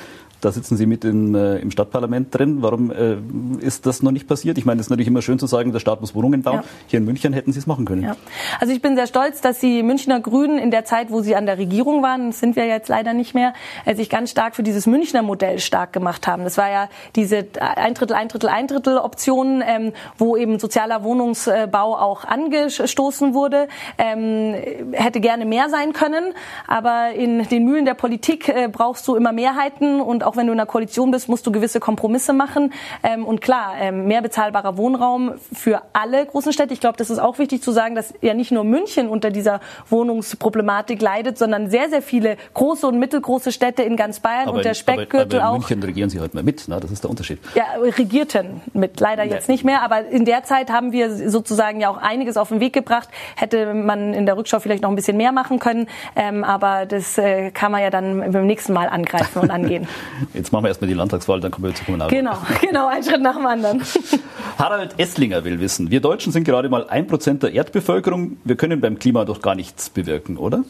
Da 0.45 0.53
sitzen 0.53 0.77
Sie 0.77 0.85
mit 0.85 1.05
in, 1.05 1.35
äh, 1.35 1.57
im 1.57 1.71
Stadtparlament 1.71 2.35
drin. 2.37 2.59
Warum 2.61 2.91
äh, 2.91 3.17
ist 3.61 3.87
das 3.87 4.03
noch 4.03 4.13
nicht 4.13 4.29
passiert? 4.29 4.59
Ich 4.59 4.67
meine, 4.67 4.79
es 4.81 4.89
ist 4.89 4.91
natürlich 4.91 5.09
immer 5.09 5.23
schön 5.23 5.39
zu 5.39 5.47
sagen, 5.47 5.73
der 5.73 5.81
Staat 5.81 6.03
muss 6.03 6.15
Wohnungen 6.15 6.43
bauen. 6.43 6.57
Ja. 6.57 6.65
Hier 6.87 6.99
in 6.99 7.07
München 7.07 7.33
hätten 7.33 7.51
Sie 7.53 7.59
es 7.59 7.67
machen 7.67 7.87
können. 7.87 8.03
Ja. 8.03 8.17
Also 8.61 8.75
ich 8.75 8.83
bin 8.83 8.95
sehr 8.95 9.07
stolz, 9.07 9.41
dass 9.41 9.59
die 9.61 9.83
Münchner 9.83 10.21
Grünen 10.21 10.59
in 10.59 10.71
der 10.71 10.85
Zeit, 10.85 11.11
wo 11.11 11.23
sie 11.23 11.35
an 11.35 11.47
der 11.47 11.57
Regierung 11.57 12.03
waren, 12.03 12.27
das 12.27 12.41
sind 12.41 12.57
wir 12.57 12.67
jetzt 12.67 12.89
leider 12.89 13.15
nicht 13.15 13.35
mehr, 13.35 13.55
äh, 13.87 13.95
sich 13.95 14.11
ganz 14.11 14.31
stark 14.31 14.55
für 14.55 14.63
dieses 14.63 14.87
Münchner 14.87 15.23
Modell 15.23 15.59
stark 15.61 15.95
gemacht 15.95 16.27
haben. 16.27 16.45
Das 16.45 16.59
war 16.59 16.71
ja 16.71 16.89
diese 17.17 17.47
ein 17.59 17.95
Drittel, 17.95 18.15
ein 18.15 18.29
Drittel, 18.29 18.51
ein 18.51 18.67
Drittel 18.67 18.99
Option, 18.99 19.63
ähm, 19.67 19.93
wo 20.19 20.37
eben 20.37 20.59
sozialer 20.59 21.05
Wohnungsbau 21.05 21.97
auch 21.97 22.27
angestoßen 22.27 23.33
wurde. 23.33 23.69
Ähm, 23.97 24.55
hätte 24.93 25.21
gerne 25.21 25.47
mehr 25.47 25.71
sein 25.71 25.95
können, 25.95 26.35
aber 26.67 27.13
in 27.15 27.45
den 27.49 27.65
Mühlen 27.65 27.87
der 27.87 27.95
Politik 27.95 28.51
äh, 28.51 28.69
brauchst 28.71 29.09
du 29.09 29.17
immer 29.17 29.33
Mehrheiten 29.33 30.03
und 30.03 30.23
auch 30.23 30.34
auch 30.35 30.37
wenn 30.37 30.47
du 30.47 30.53
in 30.53 30.59
einer 30.59 30.67
Koalition 30.67 31.11
bist, 31.11 31.29
musst 31.29 31.47
du 31.47 31.53
gewisse 31.53 31.81
Kompromisse 31.81 32.33
machen. 32.33 32.73
Ähm, 33.03 33.25
und 33.25 33.41
klar, 33.41 33.75
ähm, 33.79 34.07
mehr 34.07 34.23
bezahlbarer 34.23 34.77
Wohnraum 34.77 35.35
für 35.53 35.83
alle 35.93 36.27
großen 36.27 36.53
Städte. 36.53 36.75
Ich 36.75 36.81
glaube, 36.81 36.97
das 36.97 37.11
ist 37.11 37.19
auch 37.19 37.39
wichtig 37.39 37.63
zu 37.63 37.73
sagen, 37.73 37.95
dass 37.95 38.15
ja 38.21 38.35
nicht 38.35 38.51
nur 38.51 38.65
München 38.65 39.09
unter 39.09 39.31
dieser 39.31 39.61
Wohnungsproblematik 39.89 41.01
leidet, 41.01 41.39
sondern 41.39 41.71
sehr, 41.71 41.89
sehr 41.89 42.03
viele 42.03 42.37
große 42.55 42.87
und 42.87 42.99
mittelgroße 42.99 43.53
Städte 43.53 43.83
in 43.83 43.97
ganz 43.97 44.21
Bayern 44.21 44.49
aber 44.49 44.59
und 44.59 44.65
der 44.65 44.75
Speckgürtel 44.75 45.41
aber, 45.41 45.49
aber 45.49 45.57
in 45.57 45.61
München 45.61 45.83
regieren 45.83 46.11
sie 46.11 46.21
halt 46.21 46.35
mal 46.35 46.43
mit, 46.43 46.67
ne? 46.69 46.81
das 46.81 46.91
ist 46.91 47.05
der 47.05 47.11
Unterschied. 47.11 47.39
Ja, 47.55 47.65
regierten 47.97 48.63
mit, 48.73 48.99
leider 49.01 49.25
jetzt 49.25 49.49
nicht 49.49 49.65
mehr, 49.65 49.83
aber 49.83 50.07
in 50.09 50.25
der 50.25 50.45
Zeit 50.45 50.71
haben 50.71 50.93
wir 50.93 51.31
sozusagen 51.31 51.81
ja 51.81 51.91
auch 51.91 51.99
einiges 51.99 52.37
auf 52.37 52.49
den 52.49 52.61
Weg 52.61 52.73
gebracht. 52.73 53.09
Hätte 53.37 53.75
man 53.75 54.15
in 54.15 54.27
der 54.27 54.37
Rückschau 54.37 54.61
vielleicht 54.61 54.83
noch 54.83 54.91
ein 54.91 54.97
bisschen 54.97 55.17
mehr 55.17 55.33
machen 55.33 55.59
können, 55.59 55.89
ähm, 56.17 56.45
aber 56.45 56.87
das 56.87 57.19
äh, 57.19 57.51
kann 57.51 57.71
man 57.73 57.83
ja 57.83 57.91
dann 57.91 58.33
beim 58.33 58.47
nächsten 58.47 58.73
Mal 58.73 58.89
angreifen 58.89 59.41
und 59.41 59.51
angehen. 59.51 59.87
Jetzt 60.33 60.53
machen 60.53 60.65
wir 60.65 60.69
erstmal 60.69 60.89
die 60.89 60.95
Landtagswahl, 60.95 61.41
dann 61.41 61.51
kommen 61.51 61.67
wir 61.67 61.75
zur 61.75 61.85
Kommunalwahl. 61.87 62.17
Genau, 62.17 62.37
genau, 62.61 62.87
ein 62.89 63.03
Schritt 63.03 63.21
nach 63.21 63.37
dem 63.37 63.47
anderen. 63.47 63.83
Harald 64.59 64.99
Esslinger 64.99 65.45
will 65.45 65.61
wissen, 65.61 65.91
wir 65.91 66.01
Deutschen 66.01 66.33
sind 66.33 66.45
gerade 66.45 66.69
mal 66.69 66.89
ein 66.89 67.07
Prozent 67.07 67.43
der 67.43 67.53
Erdbevölkerung. 67.53 68.39
Wir 68.45 68.57
können 68.57 68.81
beim 68.81 68.99
Klima 68.99 69.25
doch 69.25 69.43
gar 69.43 69.55
nichts 69.55 69.91
bewirken, 69.91 70.37
oder? 70.37 70.65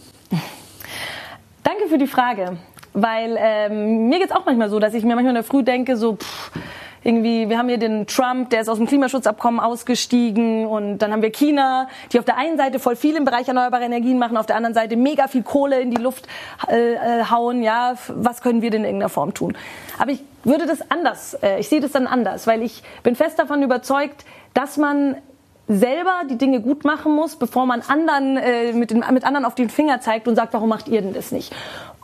Danke 1.62 1.88
für 1.88 1.98
die 1.98 2.06
Frage, 2.06 2.56
weil 2.92 3.36
ähm, 3.38 4.08
mir 4.08 4.18
geht 4.18 4.30
es 4.30 4.36
auch 4.36 4.44
manchmal 4.44 4.70
so, 4.70 4.78
dass 4.78 4.94
ich 4.94 5.04
mir 5.04 5.14
manchmal 5.14 5.30
in 5.30 5.36
der 5.36 5.44
Früh 5.44 5.62
denke, 5.62 5.96
so, 5.96 6.16
pff, 6.16 6.50
irgendwie, 7.04 7.48
wir 7.50 7.58
haben 7.58 7.68
hier 7.68 7.78
den 7.78 8.06
Trump, 8.06 8.50
der 8.50 8.62
ist 8.62 8.68
aus 8.68 8.78
dem 8.78 8.86
Klimaschutzabkommen 8.86 9.60
ausgestiegen 9.60 10.66
und 10.66 10.98
dann 10.98 11.12
haben 11.12 11.22
wir 11.22 11.30
China, 11.30 11.86
die 12.12 12.18
auf 12.18 12.24
der 12.24 12.38
einen 12.38 12.56
Seite 12.56 12.78
voll 12.78 12.96
viel 12.96 13.14
im 13.14 13.24
Bereich 13.24 13.46
erneuerbare 13.46 13.84
Energien 13.84 14.18
machen, 14.18 14.38
auf 14.38 14.46
der 14.46 14.56
anderen 14.56 14.74
Seite 14.74 14.96
mega 14.96 15.28
viel 15.28 15.42
Kohle 15.42 15.80
in 15.80 15.90
die 15.90 16.00
Luft 16.00 16.26
äh, 16.68 16.94
äh 16.94 17.24
hauen. 17.30 17.62
Ja, 17.62 17.94
was 18.08 18.40
können 18.40 18.62
wir 18.62 18.70
denn 18.70 18.80
in 18.80 18.86
irgendeiner 18.86 19.10
Form 19.10 19.34
tun? 19.34 19.56
Aber 19.98 20.10
ich 20.10 20.20
würde 20.44 20.66
das 20.66 20.90
anders, 20.90 21.34
äh, 21.42 21.60
ich 21.60 21.68
sehe 21.68 21.80
das 21.80 21.92
dann 21.92 22.06
anders, 22.06 22.46
weil 22.46 22.62
ich 22.62 22.82
bin 23.02 23.14
fest 23.14 23.38
davon 23.38 23.62
überzeugt, 23.62 24.24
dass 24.54 24.78
man 24.78 25.16
selber 25.68 26.22
die 26.28 26.36
Dinge 26.36 26.60
gut 26.60 26.84
machen 26.84 27.14
muss, 27.14 27.36
bevor 27.36 27.66
man 27.66 27.80
anderen 27.82 28.36
äh, 28.36 28.72
mit, 28.72 28.90
den, 28.90 29.04
mit 29.12 29.24
anderen 29.24 29.44
auf 29.44 29.54
den 29.54 29.70
Finger 29.70 30.00
zeigt 30.00 30.28
und 30.28 30.36
sagt, 30.36 30.52
warum 30.52 30.68
macht 30.68 30.88
ihr 30.88 31.00
denn 31.00 31.14
das 31.14 31.32
nicht? 31.32 31.54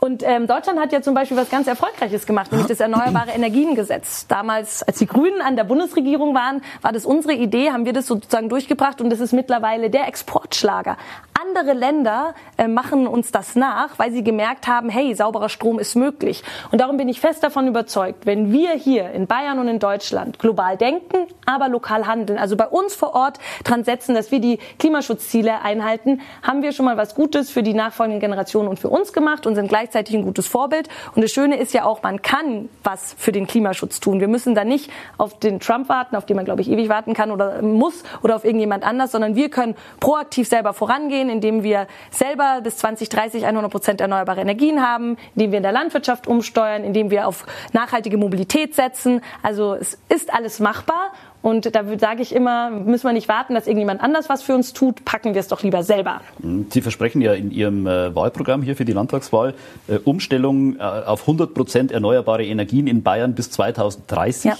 Und 0.03 0.23
ähm, 0.25 0.47
Deutschland 0.47 0.79
hat 0.79 0.91
ja 0.91 1.03
zum 1.03 1.13
Beispiel 1.13 1.37
was 1.37 1.51
ganz 1.51 1.67
Erfolgreiches 1.67 2.25
gemacht, 2.25 2.51
nämlich 2.51 2.67
das 2.67 2.79
Erneuerbare 2.79 3.29
Energiengesetz. 3.35 4.25
Damals, 4.25 4.81
als 4.81 4.97
die 4.97 5.05
Grünen 5.05 5.41
an 5.43 5.55
der 5.55 5.63
Bundesregierung 5.63 6.33
waren, 6.33 6.63
war 6.81 6.91
das 6.91 7.05
unsere 7.05 7.35
Idee, 7.35 7.69
haben 7.69 7.85
wir 7.85 7.93
das 7.93 8.07
sozusagen 8.07 8.49
durchgebracht 8.49 8.99
und 8.99 9.11
das 9.11 9.19
ist 9.19 9.31
mittlerweile 9.31 9.91
der 9.91 10.07
Exportschlager. 10.07 10.97
Andere 11.47 11.73
Länder 11.73 12.33
äh, 12.57 12.67
machen 12.67 13.07
uns 13.07 13.31
das 13.31 13.55
nach, 13.55 13.99
weil 13.99 14.11
sie 14.11 14.23
gemerkt 14.23 14.67
haben, 14.67 14.89
hey, 14.89 15.13
sauberer 15.13 15.49
Strom 15.49 15.77
ist 15.79 15.95
möglich. 15.95 16.43
Und 16.71 16.79
darum 16.81 16.97
bin 16.97 17.09
ich 17.09 17.19
fest 17.19 17.43
davon 17.43 17.67
überzeugt, 17.67 18.25
wenn 18.25 18.51
wir 18.51 18.71
hier 18.71 19.11
in 19.11 19.27
Bayern 19.27 19.59
und 19.59 19.67
in 19.67 19.79
Deutschland 19.79 20.39
global 20.39 20.77
denken, 20.77 21.27
aber 21.45 21.67
lokal 21.69 22.07
handeln, 22.07 22.39
also 22.39 22.55
bei 22.55 22.67
uns 22.67 22.95
vor 22.95 23.13
Ort 23.13 23.39
dran 23.63 23.83
setzen, 23.83 24.15
dass 24.15 24.31
wir 24.31 24.39
die 24.39 24.59
Klimaschutzziele 24.79 25.61
einhalten, 25.61 26.21
haben 26.43 26.61
wir 26.61 26.71
schon 26.71 26.85
mal 26.85 26.97
was 26.97 27.15
Gutes 27.15 27.49
für 27.49 27.63
die 27.63 27.73
nachfolgenden 27.73 28.19
Generationen 28.21 28.67
und 28.67 28.79
für 28.79 28.89
uns 28.89 29.13
gemacht 29.13 29.45
und 29.45 29.55
sind 29.55 29.67
gleich 29.67 29.81
gleichzeitig 29.81 30.15
ein 30.15 30.23
gutes 30.23 30.47
Vorbild. 30.47 30.87
Und 31.15 31.23
das 31.23 31.31
Schöne 31.31 31.57
ist 31.57 31.73
ja 31.73 31.85
auch, 31.85 32.03
man 32.03 32.21
kann 32.21 32.69
was 32.83 33.15
für 33.17 33.31
den 33.31 33.47
Klimaschutz 33.47 33.99
tun. 33.99 34.19
Wir 34.19 34.27
müssen 34.27 34.53
da 34.53 34.63
nicht 34.63 34.91
auf 35.17 35.39
den 35.39 35.59
Trump 35.59 35.89
warten, 35.89 36.15
auf 36.15 36.25
den 36.25 36.35
man, 36.35 36.45
glaube 36.45 36.61
ich, 36.61 36.69
ewig 36.69 36.87
warten 36.87 37.13
kann 37.13 37.31
oder 37.31 37.61
muss 37.61 38.03
oder 38.21 38.35
auf 38.35 38.45
irgendjemand 38.45 38.83
anders, 38.83 39.11
sondern 39.11 39.35
wir 39.35 39.49
können 39.49 39.75
proaktiv 39.99 40.47
selber 40.47 40.73
vorangehen, 40.73 41.30
indem 41.31 41.63
wir 41.63 41.87
selber 42.11 42.61
bis 42.61 42.77
2030 42.77 43.45
100 43.45 43.71
Prozent 43.71 44.01
erneuerbare 44.01 44.41
Energien 44.41 44.81
haben, 44.81 45.17
indem 45.35 45.51
wir 45.51 45.57
in 45.57 45.63
der 45.63 45.71
Landwirtschaft 45.71 46.27
umsteuern, 46.27 46.83
indem 46.83 47.09
wir 47.09 47.27
auf 47.27 47.45
nachhaltige 47.73 48.17
Mobilität 48.17 48.75
setzen. 48.75 49.21
Also 49.41 49.73
es 49.73 49.97
ist 50.09 50.33
alles 50.33 50.59
machbar 50.59 51.11
und 51.41 51.75
da 51.75 51.83
sage 51.97 52.21
ich 52.21 52.35
immer, 52.35 52.69
müssen 52.69 53.05
wir 53.07 53.13
nicht 53.13 53.27
warten, 53.27 53.55
dass 53.55 53.65
irgendjemand 53.65 54.01
anders 54.01 54.29
was 54.29 54.43
für 54.43 54.53
uns 54.53 54.73
tut, 54.73 55.03
packen 55.05 55.33
wir 55.33 55.39
es 55.39 55.47
doch 55.47 55.63
lieber 55.63 55.83
selber. 55.83 56.21
Sie 56.69 56.81
versprechen 56.81 57.21
ja 57.21 57.33
in 57.33 57.51
Ihrem 57.51 57.87
äh, 57.87 58.13
Wahlprogramm 58.13 58.61
hier 58.61 58.75
für 58.75 58.85
die 58.85 58.93
Landtagswahl 58.93 59.55
äh, 59.87 59.97
Umstellung 59.97 60.77
äh, 60.77 60.81
auf 60.81 61.21
100 61.21 61.53
Prozent 61.53 61.91
erneuerbare 61.91 62.45
Energien 62.45 62.85
in 62.85 63.01
Bayern 63.01 63.33
bis 63.33 63.49
2030. 63.49 64.45
Ja. 64.45 64.57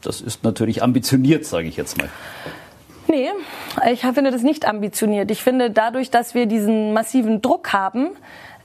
Das 0.00 0.22
ist 0.22 0.42
natürlich 0.42 0.82
ambitioniert, 0.82 1.44
sage 1.44 1.68
ich 1.68 1.76
jetzt 1.76 1.98
mal. 1.98 2.08
Nee, 3.10 3.30
ich 3.90 4.02
finde 4.02 4.30
das 4.30 4.42
nicht 4.42 4.66
ambitioniert. 4.68 5.30
Ich 5.30 5.42
finde, 5.42 5.70
dadurch, 5.70 6.10
dass 6.10 6.34
wir 6.34 6.46
diesen 6.46 6.92
massiven 6.92 7.42
Druck 7.42 7.72
haben, 7.72 8.10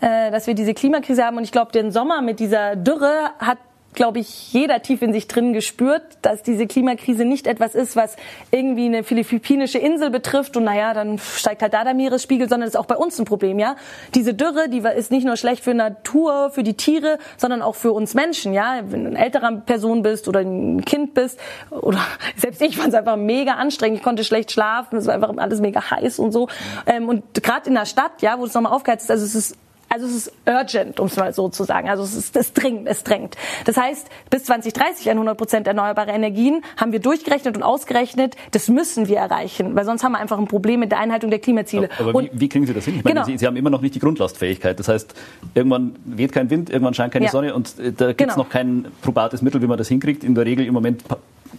dass 0.02 0.46
wir 0.46 0.54
diese 0.54 0.76
Klimakrise 0.76 1.26
haben 1.26 1.38
und 1.38 1.44
ich 1.44 1.52
glaube, 1.52 1.72
den 1.72 1.90
Sommer 1.90 2.22
mit 2.22 2.40
dieser 2.40 2.76
Dürre 2.76 3.32
hat 3.40 3.58
glaube 3.96 4.20
ich, 4.20 4.54
jeder 4.54 4.82
tief 4.82 5.02
in 5.02 5.14
sich 5.14 5.28
drin 5.28 5.54
gespürt, 5.54 6.04
dass 6.22 6.44
diese 6.44 6.68
Klimakrise 6.68 7.26
nicht 7.26 7.48
etwas 7.48 7.76
ist, 7.76 7.96
was 7.96 8.16
irgendwie 8.52 8.86
eine 8.86 9.04
philippinische 9.04 9.78
Insel 9.80 10.10
betrifft 10.10 10.58
und 10.58 10.64
naja, 10.66 10.94
dann 10.94 11.18
steigt 11.18 11.62
halt 11.62 11.74
da 11.74 11.84
der 11.84 11.94
Meeresspiegel, 11.94 12.48
sondern 12.50 12.68
es 12.68 12.76
ist 12.76 12.80
auch 12.80 12.86
bei 12.86 12.96
uns 12.96 13.18
ein 13.20 13.26
Problem, 13.26 13.60
ja. 13.60 13.76
Diese 14.14 14.34
Dürre, 14.34 14.70
die 14.70 14.84
ist 14.96 15.12
nicht 15.12 15.26
nur 15.26 15.38
schlecht 15.38 15.64
für 15.64 15.74
Natur, 15.74 16.52
für 16.52 16.64
die 16.64 16.76
Tiere, 16.76 17.18
sondern 17.38 17.62
auch 17.62 17.76
für 17.76 17.92
uns 17.92 18.14
Menschen, 18.14 18.54
ja. 18.54 18.82
Wenn 18.88 19.04
du 19.04 19.10
eine 19.12 19.20
ältere 19.20 19.64
Person 19.66 20.02
bist 20.02 20.28
oder 20.28 20.42
ein 20.42 20.84
Kind 20.86 21.14
bist 21.14 21.40
oder 21.72 22.00
selbst 22.36 22.62
ich 22.62 22.78
fand 22.78 22.90
es 22.90 22.96
einfach 22.96 23.18
mega 23.18 23.54
anstrengend, 23.54 23.98
ich 23.98 24.04
konnte 24.04 24.24
schlecht 24.24 24.52
schlafen, 24.52 24.98
es 24.98 25.08
war 25.08 25.16
einfach 25.16 25.36
alles 25.38 25.62
mega 25.62 25.90
heiß 25.90 26.20
und 26.20 26.32
so. 26.32 26.48
Ähm, 26.86 27.10
und 27.10 27.24
gerade 27.42 27.70
in 27.70 27.76
der 27.76 27.86
Stadt, 27.86 28.22
ja, 28.22 28.40
wo 28.40 28.46
es 28.46 28.54
nochmal 28.54 28.74
aufgeheizt 28.74 29.06
ist, 29.06 29.12
also 29.12 29.26
es 29.26 29.36
ist 29.36 29.58
also 29.96 30.08
es 30.08 30.28
ist 30.28 30.34
urgent, 30.46 31.00
um 31.00 31.08
es 31.08 31.16
mal 31.16 31.34
so 31.34 31.48
zu 31.48 31.64
sagen. 31.64 31.90
Also 31.90 32.04
es 32.04 32.16
ist 32.16 32.36
es 32.36 32.52
dringend, 32.52 32.88
es 32.88 33.04
drängt. 33.04 33.38
Das 33.64 33.78
heißt, 33.78 34.08
bis 34.30 34.44
2030 34.44 35.10
100 35.10 35.38
Prozent 35.38 35.68
erneuerbare 35.68 36.12
Energien 36.12 36.64
haben 36.76 36.92
wir 36.92 37.00
durchgerechnet 37.00 37.56
und 37.56 37.64
ausgerechnet. 37.64 38.36
Das 38.52 38.68
müssen 38.68 39.08
wir 39.08 39.18
erreichen, 39.18 39.74
weil 39.74 39.86
sonst 39.86 40.04
haben 40.04 40.12
wir 40.12 40.20
einfach 40.20 40.38
ein 40.38 40.48
Problem 40.48 40.82
mit 40.82 40.92
der 40.92 41.00
Einhaltung 41.00 41.30
der 41.30 41.40
Klimaziele. 41.40 41.90
Aber, 41.98 42.10
aber 42.10 42.24
wie, 42.24 42.30
wie, 42.34 42.50
kriegen 42.50 42.68
Sie 42.68 42.74
das 42.74 42.84
hin? 42.84 42.96
Ich 42.98 43.04
meine, 43.06 43.14
genau. 43.16 43.26
Sie, 43.26 43.38
Sie, 43.38 43.48
haben 43.48 43.56
immer 43.56 43.70
noch 43.70 43.82
nicht 43.82 43.96
die 43.96 44.00
Grundlastfähigkeit. 44.00 44.78
Das 44.80 44.90
heißt, 44.90 45.16
irgendwann 45.54 45.96
weht 46.04 46.34
kein 46.34 46.50
Wind, 46.50 46.70
irgendwann 46.70 46.94
scheint 46.94 47.14
keine 47.14 47.26
ja. 47.26 47.32
Sonne 47.32 47.56
und 47.56 47.80
äh, 47.80 47.94
da 47.94 48.08
gibt 48.08 48.22
es 48.22 48.28
genau. 48.28 48.38
noch 48.44 48.50
kein 48.50 48.88
probates 49.02 49.42
Mittel, 49.42 49.62
wie 49.62 49.68
man 49.68 49.78
das 49.78 49.88
hinkriegt. 49.88 50.26
In 50.26 50.36
der 50.36 50.46
Regel 50.46 50.66
im 50.66 50.74
Moment 50.74 51.04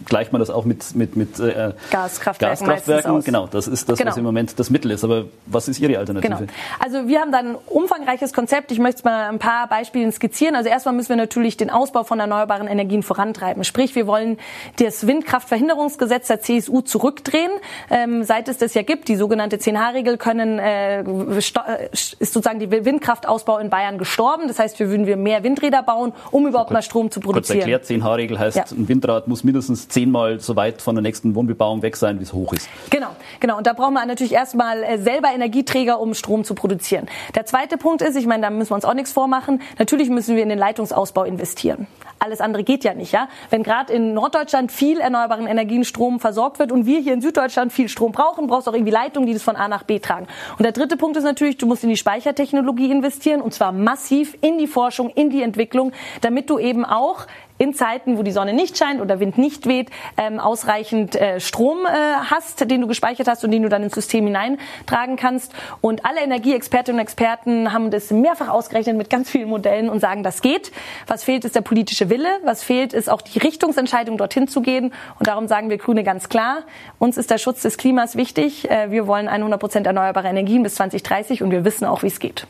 gleicht 0.05 0.31
man 0.31 0.39
das 0.39 0.49
auch 0.49 0.65
mit, 0.65 0.95
mit, 0.95 1.15
mit 1.15 1.39
äh, 1.39 1.73
Gaskraftwerken. 1.91 2.67
Gaskraftwerken. 2.67 3.23
Genau, 3.23 3.47
das 3.47 3.67
ist 3.67 3.89
das, 3.89 3.97
genau. 3.97 4.11
was 4.11 4.17
im 4.17 4.23
Moment 4.23 4.59
das 4.59 4.69
Mittel 4.69 4.91
ist. 4.91 5.03
Aber 5.03 5.25
was 5.45 5.67
ist 5.67 5.79
Ihre 5.79 5.97
Alternative? 5.97 6.35
Genau. 6.35 6.51
Also 6.79 7.07
wir 7.07 7.19
haben 7.19 7.31
da 7.31 7.39
ein 7.39 7.55
umfangreiches 7.67 8.33
Konzept. 8.33 8.71
Ich 8.71 8.79
möchte 8.79 8.99
es 8.99 9.03
mal 9.03 9.29
ein 9.29 9.39
paar 9.39 9.67
Beispiele 9.67 10.11
skizzieren. 10.11 10.55
Also 10.55 10.69
erstmal 10.69 10.95
müssen 10.95 11.09
wir 11.09 11.15
natürlich 11.15 11.57
den 11.57 11.69
Ausbau 11.69 12.03
von 12.03 12.19
erneuerbaren 12.19 12.67
Energien 12.67 13.03
vorantreiben. 13.03 13.63
Sprich, 13.63 13.95
wir 13.95 14.07
wollen 14.07 14.37
das 14.79 15.07
Windkraftverhinderungsgesetz 15.07 16.27
der 16.27 16.41
CSU 16.41 16.81
zurückdrehen. 16.81 17.51
Ähm, 17.89 18.23
seit 18.23 18.47
es 18.47 18.57
das 18.57 18.73
ja 18.73 18.83
gibt, 18.83 19.07
die 19.07 19.15
sogenannte 19.15 19.57
10H-Regel, 19.57 20.17
können 20.17 20.59
äh, 20.59 21.01
äh, 21.01 21.89
ist 21.91 22.17
sozusagen 22.19 22.59
die 22.59 22.69
Windkraftausbau 22.69 23.57
in 23.57 23.69
Bayern 23.69 23.97
gestorben. 23.97 24.47
Das 24.47 24.59
heißt, 24.59 24.79
wir 24.79 24.89
würden 24.89 25.05
wir 25.05 25.17
mehr 25.17 25.43
Windräder 25.43 25.83
bauen, 25.83 26.13
um 26.31 26.47
überhaupt 26.47 26.71
mal 26.71 26.81
Strom 26.81 27.11
zu 27.11 27.19
produzieren. 27.19 27.59
Kurz 27.59 27.89
erklärt, 27.89 28.03
10H-Regel 28.03 28.39
heißt, 28.39 28.57
ja. 28.57 28.63
ein 28.71 28.87
Windrad 28.87 29.27
muss 29.27 29.43
mindestens 29.43 29.86
zehnmal 29.89 30.39
so 30.39 30.55
weit 30.55 30.81
von 30.81 30.95
der 30.95 31.01
nächsten 31.01 31.35
Wohnbebauung 31.35 31.81
weg 31.81 31.95
sein, 31.95 32.19
wie 32.19 32.23
es 32.23 32.33
hoch 32.33 32.53
ist. 32.53 32.69
Genau, 32.89 33.09
genau. 33.39 33.57
Und 33.57 33.67
da 33.67 33.73
brauchen 33.73 33.93
wir 33.93 34.05
natürlich 34.05 34.33
erstmal 34.33 34.83
äh, 34.83 34.97
selber 34.97 35.29
Energieträger, 35.33 35.99
um 35.99 36.13
Strom 36.13 36.43
zu 36.43 36.55
produzieren. 36.55 37.07
Der 37.35 37.45
zweite 37.45 37.77
Punkt 37.77 38.01
ist, 38.01 38.15
ich 38.15 38.25
meine, 38.25 38.43
da 38.43 38.49
müssen 38.49 38.71
wir 38.71 38.75
uns 38.75 38.85
auch 38.85 38.93
nichts 38.93 39.11
vormachen. 39.11 39.61
Natürlich 39.77 40.09
müssen 40.09 40.35
wir 40.35 40.43
in 40.43 40.49
den 40.49 40.59
Leitungsausbau 40.59 41.23
investieren. 41.23 41.87
Alles 42.19 42.41
andere 42.41 42.63
geht 42.63 42.83
ja 42.83 42.93
nicht, 42.93 43.11
ja. 43.11 43.29
Wenn 43.49 43.63
gerade 43.63 43.93
in 43.93 44.13
Norddeutschland 44.13 44.71
viel 44.71 44.99
erneuerbaren 44.99 45.45
Energien 45.45 45.83
Strom 45.83 46.19
versorgt 46.19 46.57
wird 46.57 46.71
und 46.71 46.85
wir 46.85 46.99
hier 46.99 47.13
in 47.13 47.21
Süddeutschland 47.21 47.71
viel 47.71 47.89
Strom 47.89 48.11
brauchen, 48.11 48.47
brauchst 48.47 48.65
du 48.65 48.71
auch 48.71 48.75
irgendwie 48.75 48.91
Leitungen, 48.91 49.27
die 49.27 49.33
das 49.33 49.43
von 49.43 49.55
A 49.55 49.67
nach 49.67 49.83
B 49.83 49.99
tragen. 49.99 50.27
Und 50.57 50.63
der 50.63 50.71
dritte 50.71 50.97
Punkt 50.97 51.15
ist 51.17 51.23
natürlich, 51.23 51.57
du 51.57 51.67
musst 51.67 51.83
in 51.83 51.89
die 51.89 51.97
Speichertechnologie 51.97 52.89
investieren 52.89 53.41
und 53.41 53.53
zwar 53.53 53.71
massiv 53.71 54.35
in 54.41 54.57
die 54.57 54.67
Forschung, 54.67 55.09
in 55.09 55.29
die 55.29 55.43
Entwicklung, 55.43 55.91
damit 56.21 56.49
du 56.49 56.57
eben 56.57 56.85
auch 56.85 57.27
in 57.57 57.73
Zeiten, 57.73 58.17
wo 58.17 58.23
die 58.23 58.31
Sonne 58.31 58.53
nicht 58.53 58.77
scheint 58.77 59.01
oder 59.01 59.19
Wind 59.19 59.37
nicht 59.37 59.67
weht, 59.67 59.89
ähm, 60.17 60.39
ausreichend 60.39 61.15
äh, 61.15 61.39
Strom 61.39 61.79
äh, 61.85 61.89
hast, 62.29 62.69
den 62.69 62.81
du 62.81 62.87
gespeichert 62.87 63.27
hast 63.27 63.43
und 63.43 63.51
den 63.51 63.63
du 63.63 63.69
dann 63.69 63.83
ins 63.83 63.95
System 63.95 64.25
hineintragen 64.25 65.15
kannst. 65.15 65.53
Und 65.81 66.05
alle 66.05 66.21
Energieexpertinnen 66.21 66.99
und 66.99 67.03
Experten 67.03 67.73
haben 67.73 67.91
das 67.91 68.11
mehrfach 68.11 68.49
ausgerechnet 68.49 68.97
mit 68.97 69.09
ganz 69.09 69.29
vielen 69.29 69.49
Modellen 69.49 69.89
und 69.89 69.99
sagen, 69.99 70.23
das 70.23 70.41
geht. 70.41 70.71
Was 71.07 71.23
fehlt, 71.23 71.45
ist 71.45 71.55
der 71.55 71.61
politische 71.61 72.09
Wille. 72.09 72.27
Was 72.43 72.63
fehlt, 72.63 72.93
ist 72.93 73.09
auch 73.09 73.21
die 73.21 73.39
Richtungsentscheidung, 73.39 74.17
dorthin 74.17 74.47
zu 74.47 74.61
gehen. 74.61 74.93
Und 75.19 75.27
darum 75.27 75.47
sagen 75.47 75.69
wir 75.69 75.77
Grüne 75.77 76.03
ganz 76.03 76.29
klar, 76.29 76.59
uns 76.99 77.17
ist 77.17 77.31
der 77.31 77.37
Schutz 77.37 77.61
des 77.61 77.77
Klimas 77.77 78.15
wichtig. 78.15 78.69
Äh, 78.69 78.91
wir 78.91 79.07
wollen 79.07 79.27
100 79.27 79.59
Prozent 79.59 79.87
erneuerbare 79.87 80.27
Energien 80.27 80.63
bis 80.63 80.75
2030 80.75 81.41
und 81.41 81.51
wir 81.51 81.65
wissen 81.65 81.85
auch, 81.85 82.03
wie 82.03 82.07
es 82.07 82.19
geht. 82.19 82.45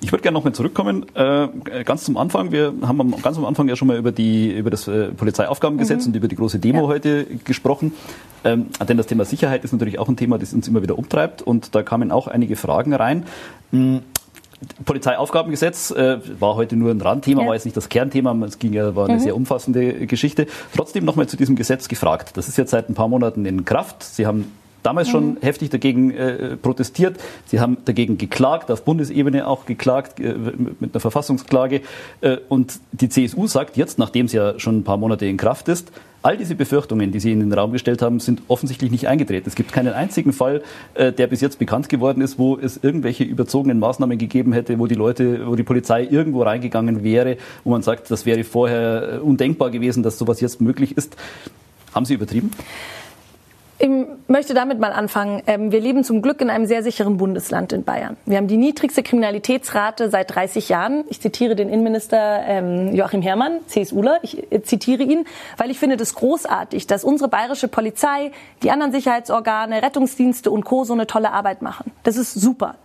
Ich 0.00 0.12
würde 0.12 0.22
gerne 0.22 0.38
noch 0.38 0.44
mal 0.44 0.52
zurückkommen, 0.52 1.06
äh, 1.14 1.48
ganz 1.84 2.04
zum 2.04 2.16
Anfang. 2.16 2.52
Wir 2.52 2.72
haben 2.82 3.14
ganz 3.22 3.36
am 3.36 3.44
Anfang 3.44 3.68
ja 3.68 3.76
schon 3.76 3.88
mal 3.88 3.96
über 3.96 4.12
die 4.12 4.19
die, 4.20 4.52
über 4.52 4.70
das 4.70 4.86
äh, 4.86 5.08
Polizeiaufgabengesetz 5.08 6.02
mhm. 6.02 6.10
und 6.10 6.16
über 6.16 6.28
die 6.28 6.36
große 6.36 6.58
Demo 6.58 6.82
ja. 6.82 6.88
heute 6.88 7.24
gesprochen. 7.44 7.92
Ähm, 8.44 8.66
denn 8.86 8.96
das 8.96 9.06
Thema 9.06 9.24
Sicherheit 9.24 9.64
ist 9.64 9.72
natürlich 9.72 9.98
auch 9.98 10.08
ein 10.08 10.16
Thema, 10.16 10.38
das 10.38 10.52
uns 10.52 10.68
immer 10.68 10.82
wieder 10.82 10.98
umtreibt. 10.98 11.42
Und 11.42 11.74
da 11.74 11.82
kamen 11.82 12.12
auch 12.12 12.26
einige 12.26 12.56
Fragen 12.56 12.94
rein. 12.94 13.24
Mhm. 13.70 14.00
Polizeiaufgabengesetz 14.84 15.90
äh, 15.90 16.18
war 16.38 16.54
heute 16.54 16.76
nur 16.76 16.90
ein 16.90 17.00
Randthema, 17.00 17.42
ja. 17.42 17.48
war 17.48 17.54
jetzt 17.54 17.64
nicht 17.64 17.78
das 17.78 17.88
Kernthema, 17.88 18.36
es 18.44 18.58
ging 18.58 18.74
ja, 18.74 18.94
war 18.94 19.06
eine 19.06 19.14
mhm. 19.14 19.20
sehr 19.20 19.34
umfassende 19.34 20.06
Geschichte. 20.06 20.46
Trotzdem 20.76 21.06
nochmal 21.06 21.28
zu 21.28 21.38
diesem 21.38 21.56
Gesetz 21.56 21.88
gefragt. 21.88 22.36
Das 22.36 22.46
ist 22.46 22.58
jetzt 22.58 22.70
seit 22.70 22.90
ein 22.90 22.94
paar 22.94 23.08
Monaten 23.08 23.46
in 23.46 23.64
Kraft. 23.64 24.02
Sie 24.02 24.26
haben 24.26 24.52
damals 24.82 25.08
mhm. 25.08 25.12
schon 25.12 25.36
heftig 25.40 25.70
dagegen 25.70 26.10
äh, 26.10 26.56
protestiert. 26.56 27.18
Sie 27.46 27.60
haben 27.60 27.78
dagegen 27.84 28.18
geklagt, 28.18 28.70
auf 28.70 28.84
Bundesebene 28.84 29.46
auch 29.46 29.66
geklagt, 29.66 30.20
äh, 30.20 30.34
mit 30.78 30.94
einer 30.94 31.00
Verfassungsklage. 31.00 31.82
Äh, 32.20 32.38
und 32.48 32.80
die 32.92 33.08
CSU 33.08 33.46
sagt 33.46 33.76
jetzt, 33.76 33.98
nachdem 33.98 34.26
es 34.26 34.32
ja 34.32 34.58
schon 34.58 34.78
ein 34.78 34.84
paar 34.84 34.96
Monate 34.96 35.26
in 35.26 35.36
Kraft 35.36 35.68
ist, 35.68 35.90
all 36.22 36.36
diese 36.36 36.54
Befürchtungen, 36.54 37.12
die 37.12 37.20
Sie 37.20 37.32
in 37.32 37.40
den 37.40 37.52
Raum 37.52 37.72
gestellt 37.72 38.02
haben, 38.02 38.20
sind 38.20 38.42
offensichtlich 38.48 38.90
nicht 38.90 39.08
eingetreten. 39.08 39.48
Es 39.48 39.54
gibt 39.54 39.72
keinen 39.72 39.92
einzigen 39.92 40.32
Fall, 40.32 40.62
äh, 40.94 41.12
der 41.12 41.26
bis 41.26 41.40
jetzt 41.40 41.58
bekannt 41.58 41.88
geworden 41.88 42.20
ist, 42.20 42.38
wo 42.38 42.56
es 42.56 42.78
irgendwelche 42.82 43.24
überzogenen 43.24 43.78
Maßnahmen 43.78 44.18
gegeben 44.18 44.52
hätte, 44.52 44.78
wo 44.78 44.86
die 44.86 44.94
Leute, 44.94 45.46
wo 45.46 45.56
die 45.56 45.62
Polizei 45.62 46.06
irgendwo 46.08 46.42
reingegangen 46.42 47.02
wäre, 47.02 47.36
wo 47.64 47.70
man 47.70 47.82
sagt, 47.82 48.10
das 48.10 48.26
wäre 48.26 48.44
vorher 48.44 49.14
äh, 49.14 49.18
undenkbar 49.18 49.70
gewesen, 49.70 50.02
dass 50.02 50.18
sowas 50.18 50.40
jetzt 50.40 50.60
möglich 50.60 50.96
ist. 50.96 51.16
Haben 51.94 52.04
Sie 52.04 52.14
übertrieben? 52.14 52.50
Ich 53.78 53.88
möchte 54.30 54.54
damit 54.54 54.78
mal 54.78 54.92
anfangen. 54.92 55.42
Ähm, 55.46 55.72
wir 55.72 55.80
leben 55.80 56.04
zum 56.04 56.22
Glück 56.22 56.40
in 56.40 56.48
einem 56.48 56.64
sehr 56.64 56.82
sicheren 56.82 57.18
Bundesland 57.18 57.72
in 57.72 57.84
Bayern. 57.84 58.16
Wir 58.24 58.38
haben 58.38 58.46
die 58.46 58.56
niedrigste 58.56 59.02
Kriminalitätsrate 59.02 60.08
seit 60.08 60.34
30 60.34 60.68
Jahren. 60.68 61.04
Ich 61.08 61.20
zitiere 61.20 61.56
den 61.56 61.68
Innenminister 61.68 62.40
ähm, 62.46 62.94
Joachim 62.94 63.20
Herrmann, 63.20 63.58
CSUler. 63.66 64.20
Ich 64.22 64.50
äh, 64.50 64.62
zitiere 64.62 65.02
ihn, 65.02 65.26
weil 65.58 65.70
ich 65.70 65.78
finde 65.78 65.96
das 65.96 66.14
großartig, 66.14 66.86
dass 66.86 67.04
unsere 67.04 67.28
bayerische 67.28 67.68
Polizei, 67.68 68.30
die 68.62 68.70
anderen 68.70 68.92
Sicherheitsorgane, 68.92 69.82
Rettungsdienste 69.82 70.50
und 70.50 70.64
Co. 70.64 70.84
so 70.84 70.94
eine 70.94 71.06
tolle 71.06 71.32
Arbeit 71.32 71.60
machen. 71.60 71.90
Das 72.04 72.16
ist 72.16 72.32
super. 72.32 72.76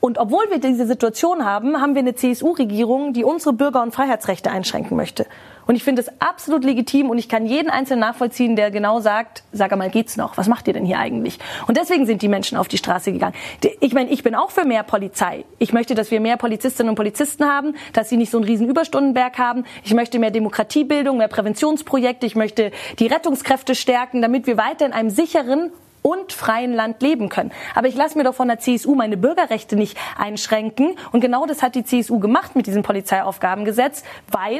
Und 0.00 0.16
obwohl 0.18 0.44
wir 0.50 0.58
diese 0.58 0.86
Situation 0.86 1.44
haben, 1.44 1.80
haben 1.80 1.94
wir 1.94 2.00
eine 2.00 2.14
CSU-Regierung, 2.14 3.12
die 3.12 3.24
unsere 3.24 3.52
Bürger- 3.52 3.82
und 3.82 3.94
Freiheitsrechte 3.94 4.50
einschränken 4.50 4.96
möchte. 4.96 5.26
Und 5.70 5.76
ich 5.76 5.84
finde 5.84 6.02
es 6.02 6.10
absolut 6.20 6.64
legitim 6.64 7.10
und 7.10 7.18
ich 7.18 7.28
kann 7.28 7.46
jeden 7.46 7.70
Einzelnen 7.70 8.00
nachvollziehen, 8.00 8.56
der 8.56 8.72
genau 8.72 8.98
sagt, 8.98 9.44
sag 9.52 9.70
einmal, 9.70 9.88
geht's 9.88 10.16
noch? 10.16 10.36
Was 10.36 10.48
macht 10.48 10.66
ihr 10.66 10.74
denn 10.74 10.84
hier 10.84 10.98
eigentlich? 10.98 11.38
Und 11.68 11.76
deswegen 11.76 12.06
sind 12.06 12.22
die 12.22 12.28
Menschen 12.28 12.58
auf 12.58 12.66
die 12.66 12.76
Straße 12.76 13.12
gegangen. 13.12 13.36
Ich 13.78 13.94
meine, 13.94 14.10
ich 14.10 14.24
bin 14.24 14.34
auch 14.34 14.50
für 14.50 14.64
mehr 14.64 14.82
Polizei. 14.82 15.44
Ich 15.60 15.72
möchte, 15.72 15.94
dass 15.94 16.10
wir 16.10 16.18
mehr 16.18 16.38
Polizistinnen 16.38 16.90
und 16.90 16.96
Polizisten 16.96 17.44
haben, 17.44 17.76
dass 17.92 18.08
sie 18.08 18.16
nicht 18.16 18.32
so 18.32 18.38
einen 18.38 18.46
riesen 18.48 18.68
Überstundenberg 18.68 19.38
haben. 19.38 19.64
Ich 19.84 19.94
möchte 19.94 20.18
mehr 20.18 20.32
Demokratiebildung, 20.32 21.18
mehr 21.18 21.28
Präventionsprojekte. 21.28 22.26
Ich 22.26 22.34
möchte 22.34 22.72
die 22.98 23.06
Rettungskräfte 23.06 23.76
stärken, 23.76 24.22
damit 24.22 24.48
wir 24.48 24.56
weiter 24.56 24.86
in 24.86 24.92
einem 24.92 25.10
sicheren 25.10 25.70
und 26.02 26.32
freien 26.32 26.72
Land 26.72 27.00
leben 27.00 27.28
können. 27.28 27.52
Aber 27.76 27.86
ich 27.86 27.94
lasse 27.94 28.18
mir 28.18 28.24
doch 28.24 28.34
von 28.34 28.48
der 28.48 28.58
CSU 28.58 28.96
meine 28.96 29.16
Bürgerrechte 29.16 29.76
nicht 29.76 29.96
einschränken. 30.18 30.96
Und 31.12 31.20
genau 31.20 31.46
das 31.46 31.62
hat 31.62 31.76
die 31.76 31.84
CSU 31.84 32.18
gemacht 32.18 32.56
mit 32.56 32.66
diesem 32.66 32.82
Polizeiaufgabengesetz, 32.82 34.02
weil 34.32 34.58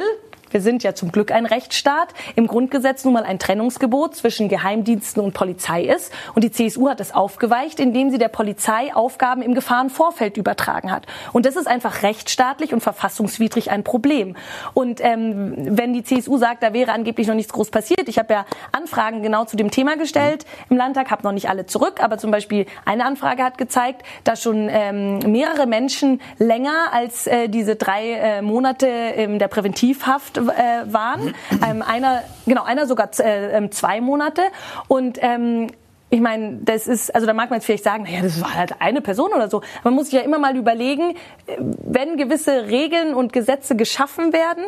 wir 0.51 0.61
sind 0.61 0.83
ja 0.83 0.93
zum 0.93 1.11
Glück 1.11 1.31
ein 1.31 1.45
Rechtsstaat, 1.45 2.09
im 2.35 2.47
Grundgesetz 2.47 3.03
nun 3.05 3.13
mal 3.13 3.23
ein 3.23 3.39
Trennungsgebot 3.39 4.15
zwischen 4.15 4.49
Geheimdiensten 4.49 5.23
und 5.23 5.33
Polizei 5.33 5.83
ist. 5.83 6.11
Und 6.35 6.43
die 6.43 6.51
CSU 6.51 6.89
hat 6.89 6.99
es 6.99 7.13
aufgeweicht, 7.13 7.79
indem 7.79 8.11
sie 8.11 8.17
der 8.17 8.27
Polizei 8.27 8.93
Aufgaben 8.93 9.41
im 9.41 9.53
Gefahrenvorfeld 9.53 10.37
übertragen 10.37 10.91
hat. 10.91 11.05
Und 11.33 11.45
das 11.45 11.55
ist 11.55 11.67
einfach 11.67 12.03
rechtsstaatlich 12.03 12.73
und 12.73 12.81
verfassungswidrig 12.81 13.71
ein 13.71 13.83
Problem. 13.83 14.35
Und 14.73 14.99
ähm, 15.01 15.53
wenn 15.57 15.93
die 15.93 16.03
CSU 16.03 16.37
sagt, 16.37 16.63
da 16.63 16.73
wäre 16.73 16.91
angeblich 16.91 17.27
noch 17.27 17.35
nichts 17.35 17.53
groß 17.53 17.71
passiert, 17.71 18.07
ich 18.07 18.17
habe 18.17 18.33
ja 18.33 18.45
Anfragen 18.71 19.23
genau 19.23 19.45
zu 19.45 19.57
dem 19.57 19.71
Thema 19.71 19.97
gestellt 19.97 20.45
im 20.69 20.77
Landtag, 20.77 21.11
habe 21.11 21.23
noch 21.23 21.31
nicht 21.31 21.49
alle 21.49 21.65
zurück, 21.65 22.01
aber 22.01 22.17
zum 22.17 22.31
Beispiel 22.31 22.65
eine 22.85 23.05
Anfrage 23.05 23.43
hat 23.43 23.57
gezeigt, 23.57 24.03
dass 24.23 24.41
schon 24.41 24.67
ähm, 24.69 25.19
mehrere 25.19 25.67
Menschen 25.67 26.21
länger 26.37 26.93
als 26.93 27.27
äh, 27.27 27.49
diese 27.49 27.75
drei 27.75 28.11
äh, 28.11 28.41
Monate 28.41 28.87
in 28.87 29.39
der 29.39 29.47
Präventivhaft 29.47 30.40
äh, 30.49 30.93
waren. 30.93 31.33
Ähm, 31.67 31.81
einer, 31.81 32.23
genau, 32.45 32.63
einer 32.63 32.87
sogar 32.87 33.09
äh, 33.19 33.57
ähm, 33.57 33.71
zwei 33.71 34.01
Monate. 34.01 34.41
Und 34.87 35.17
ähm, 35.21 35.67
ich 36.09 36.19
meine, 36.19 36.59
das 36.63 36.87
ist, 36.87 37.13
also 37.15 37.25
da 37.25 37.33
mag 37.33 37.49
man 37.49 37.57
jetzt 37.57 37.65
vielleicht 37.65 37.85
sagen, 37.85 38.03
naja, 38.03 38.21
das 38.21 38.41
war 38.41 38.53
halt 38.53 38.73
eine 38.79 39.01
Person 39.01 39.31
oder 39.33 39.49
so. 39.49 39.61
Man 39.83 39.93
muss 39.93 40.09
sich 40.09 40.13
ja 40.13 40.21
immer 40.21 40.39
mal 40.39 40.57
überlegen, 40.57 41.11
äh, 41.47 41.57
wenn 41.57 42.17
gewisse 42.17 42.67
Regeln 42.67 43.13
und 43.13 43.33
Gesetze 43.33 43.75
geschaffen 43.75 44.33
werden, 44.33 44.65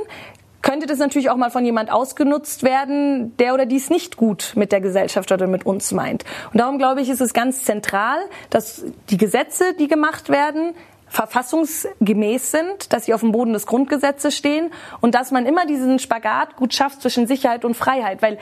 könnte 0.63 0.87
das 0.87 0.97
natürlich 0.97 1.29
auch 1.29 1.35
mal 1.35 1.51
von 1.51 1.65
jemand 1.65 1.91
ausgenutzt 1.91 2.63
werden, 2.63 3.35
der 3.37 3.53
oder 3.53 3.65
die 3.65 3.75
es 3.75 3.89
nicht 3.89 4.15
gut 4.15 4.53
mit 4.55 4.71
der 4.71 4.79
Gesellschaft 4.79 5.31
oder 5.31 5.45
mit 5.45 5.65
uns 5.65 5.91
meint. 5.91 6.23
Und 6.53 6.59
darum 6.59 6.77
glaube 6.77 7.01
ich, 7.01 7.09
ist 7.09 7.19
es 7.19 7.33
ganz 7.33 7.65
zentral, 7.65 8.17
dass 8.49 8.85
die 9.09 9.17
Gesetze, 9.17 9.73
die 9.77 9.89
gemacht 9.89 10.29
werden, 10.29 10.73
verfassungsgemäß 11.13 12.49
sind, 12.49 12.91
dass 12.91 13.05
sie 13.05 13.13
auf 13.13 13.19
dem 13.19 13.31
Boden 13.31 13.53
des 13.53 13.67
Grundgesetzes 13.67 14.35
stehen 14.35 14.71
und 14.99 15.13
dass 15.13 15.29
man 15.29 15.45
immer 15.45 15.67
diesen 15.67 15.99
Spagat 15.99 16.55
gut 16.55 16.73
schafft 16.73 17.03
zwischen 17.03 17.27
Sicherheit 17.27 17.65
und 17.65 17.75
Freiheit, 17.75 18.23
weil 18.23 18.39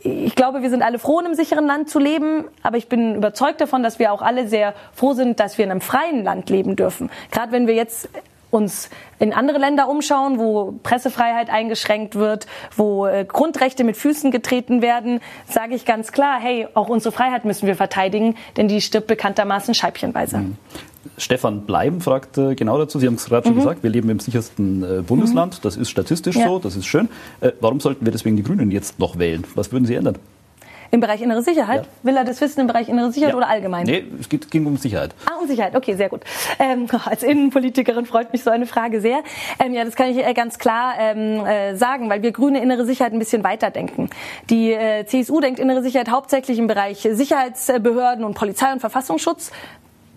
ich 0.00 0.34
glaube, 0.34 0.60
wir 0.62 0.68
sind 0.68 0.82
alle 0.82 0.98
froh, 0.98 1.18
in 1.18 1.26
einem 1.26 1.34
sicheren 1.34 1.66
Land 1.66 1.88
zu 1.88 1.98
leben, 1.98 2.44
aber 2.62 2.76
ich 2.76 2.88
bin 2.88 3.16
überzeugt 3.16 3.62
davon, 3.62 3.82
dass 3.82 3.98
wir 3.98 4.12
auch 4.12 4.20
alle 4.20 4.46
sehr 4.48 4.74
froh 4.92 5.14
sind, 5.14 5.40
dass 5.40 5.56
wir 5.56 5.64
in 5.64 5.70
einem 5.70 5.80
freien 5.80 6.22
Land 6.22 6.50
leben 6.50 6.76
dürfen. 6.76 7.10
Gerade 7.30 7.52
wenn 7.52 7.66
wir 7.66 7.74
jetzt 7.74 8.10
uns 8.50 8.90
in 9.18 9.32
andere 9.32 9.58
Länder 9.58 9.88
umschauen, 9.88 10.38
wo 10.38 10.78
Pressefreiheit 10.82 11.50
eingeschränkt 11.50 12.14
wird, 12.14 12.46
wo 12.76 13.06
äh, 13.06 13.24
Grundrechte 13.24 13.84
mit 13.84 13.96
Füßen 13.96 14.30
getreten 14.30 14.82
werden, 14.82 15.20
sage 15.46 15.74
ich 15.74 15.84
ganz 15.84 16.12
klar, 16.12 16.38
hey, 16.40 16.66
auch 16.74 16.88
unsere 16.88 17.12
Freiheit 17.12 17.44
müssen 17.44 17.66
wir 17.66 17.76
verteidigen, 17.76 18.36
denn 18.56 18.68
die 18.68 18.80
stirbt 18.80 19.06
bekanntermaßen 19.06 19.74
scheibchenweise. 19.74 20.38
Mhm. 20.38 20.56
Stefan 21.16 21.62
Bleiben 21.62 22.00
fragt 22.00 22.34
genau 22.34 22.78
dazu, 22.78 22.98
Sie 22.98 23.06
haben 23.06 23.14
es 23.14 23.24
gerade 23.24 23.46
schon 23.46 23.54
mhm. 23.54 23.60
gesagt, 23.60 23.82
wir 23.82 23.90
leben 23.90 24.10
im 24.10 24.20
sichersten 24.20 24.82
äh, 24.82 25.02
Bundesland, 25.02 25.54
mhm. 25.54 25.62
das 25.62 25.76
ist 25.76 25.90
statistisch 25.90 26.36
ja. 26.36 26.46
so, 26.46 26.58
das 26.58 26.76
ist 26.76 26.86
schön. 26.86 27.08
Äh, 27.40 27.52
warum 27.60 27.80
sollten 27.80 28.04
wir 28.04 28.12
deswegen 28.12 28.36
die 28.36 28.42
Grünen 28.42 28.70
jetzt 28.70 28.98
noch 28.98 29.18
wählen? 29.18 29.44
Was 29.54 29.72
würden 29.72 29.86
Sie 29.86 29.94
ändern? 29.94 30.16
Im 30.90 31.00
Bereich 31.00 31.20
innere 31.20 31.42
Sicherheit? 31.42 31.84
Ja. 31.84 31.90
Will 32.02 32.16
er 32.16 32.24
das 32.24 32.40
wissen 32.40 32.60
im 32.60 32.66
Bereich 32.66 32.88
innere 32.88 33.12
Sicherheit 33.12 33.32
ja. 33.32 33.36
oder 33.36 33.48
allgemein? 33.48 33.84
Nee, 33.84 34.04
es 34.18 34.28
geht, 34.28 34.50
ging 34.50 34.64
um 34.66 34.76
Sicherheit. 34.76 35.14
Ah, 35.26 35.38
um 35.40 35.46
Sicherheit. 35.46 35.76
Okay, 35.76 35.94
sehr 35.96 36.08
gut. 36.08 36.22
Ähm, 36.58 36.86
als 37.04 37.22
Innenpolitikerin 37.22 38.06
freut 38.06 38.32
mich 38.32 38.42
so 38.42 38.50
eine 38.50 38.66
Frage 38.66 39.00
sehr. 39.00 39.22
Ähm, 39.58 39.74
ja, 39.74 39.84
das 39.84 39.96
kann 39.96 40.10
ich 40.10 40.24
äh, 40.24 40.32
ganz 40.32 40.58
klar 40.58 40.94
ähm, 40.98 41.44
äh, 41.44 41.76
sagen, 41.76 42.08
weil 42.08 42.22
wir 42.22 42.32
Grüne 42.32 42.62
innere 42.62 42.86
Sicherheit 42.86 43.12
ein 43.12 43.18
bisschen 43.18 43.44
weiterdenken. 43.44 44.08
Die 44.48 44.72
äh, 44.72 45.04
CSU 45.04 45.40
denkt 45.40 45.58
innere 45.58 45.82
Sicherheit 45.82 46.10
hauptsächlich 46.10 46.58
im 46.58 46.66
Bereich 46.66 47.06
Sicherheitsbehörden 47.10 48.24
und 48.24 48.34
Polizei 48.34 48.72
und 48.72 48.80
Verfassungsschutz. 48.80 49.50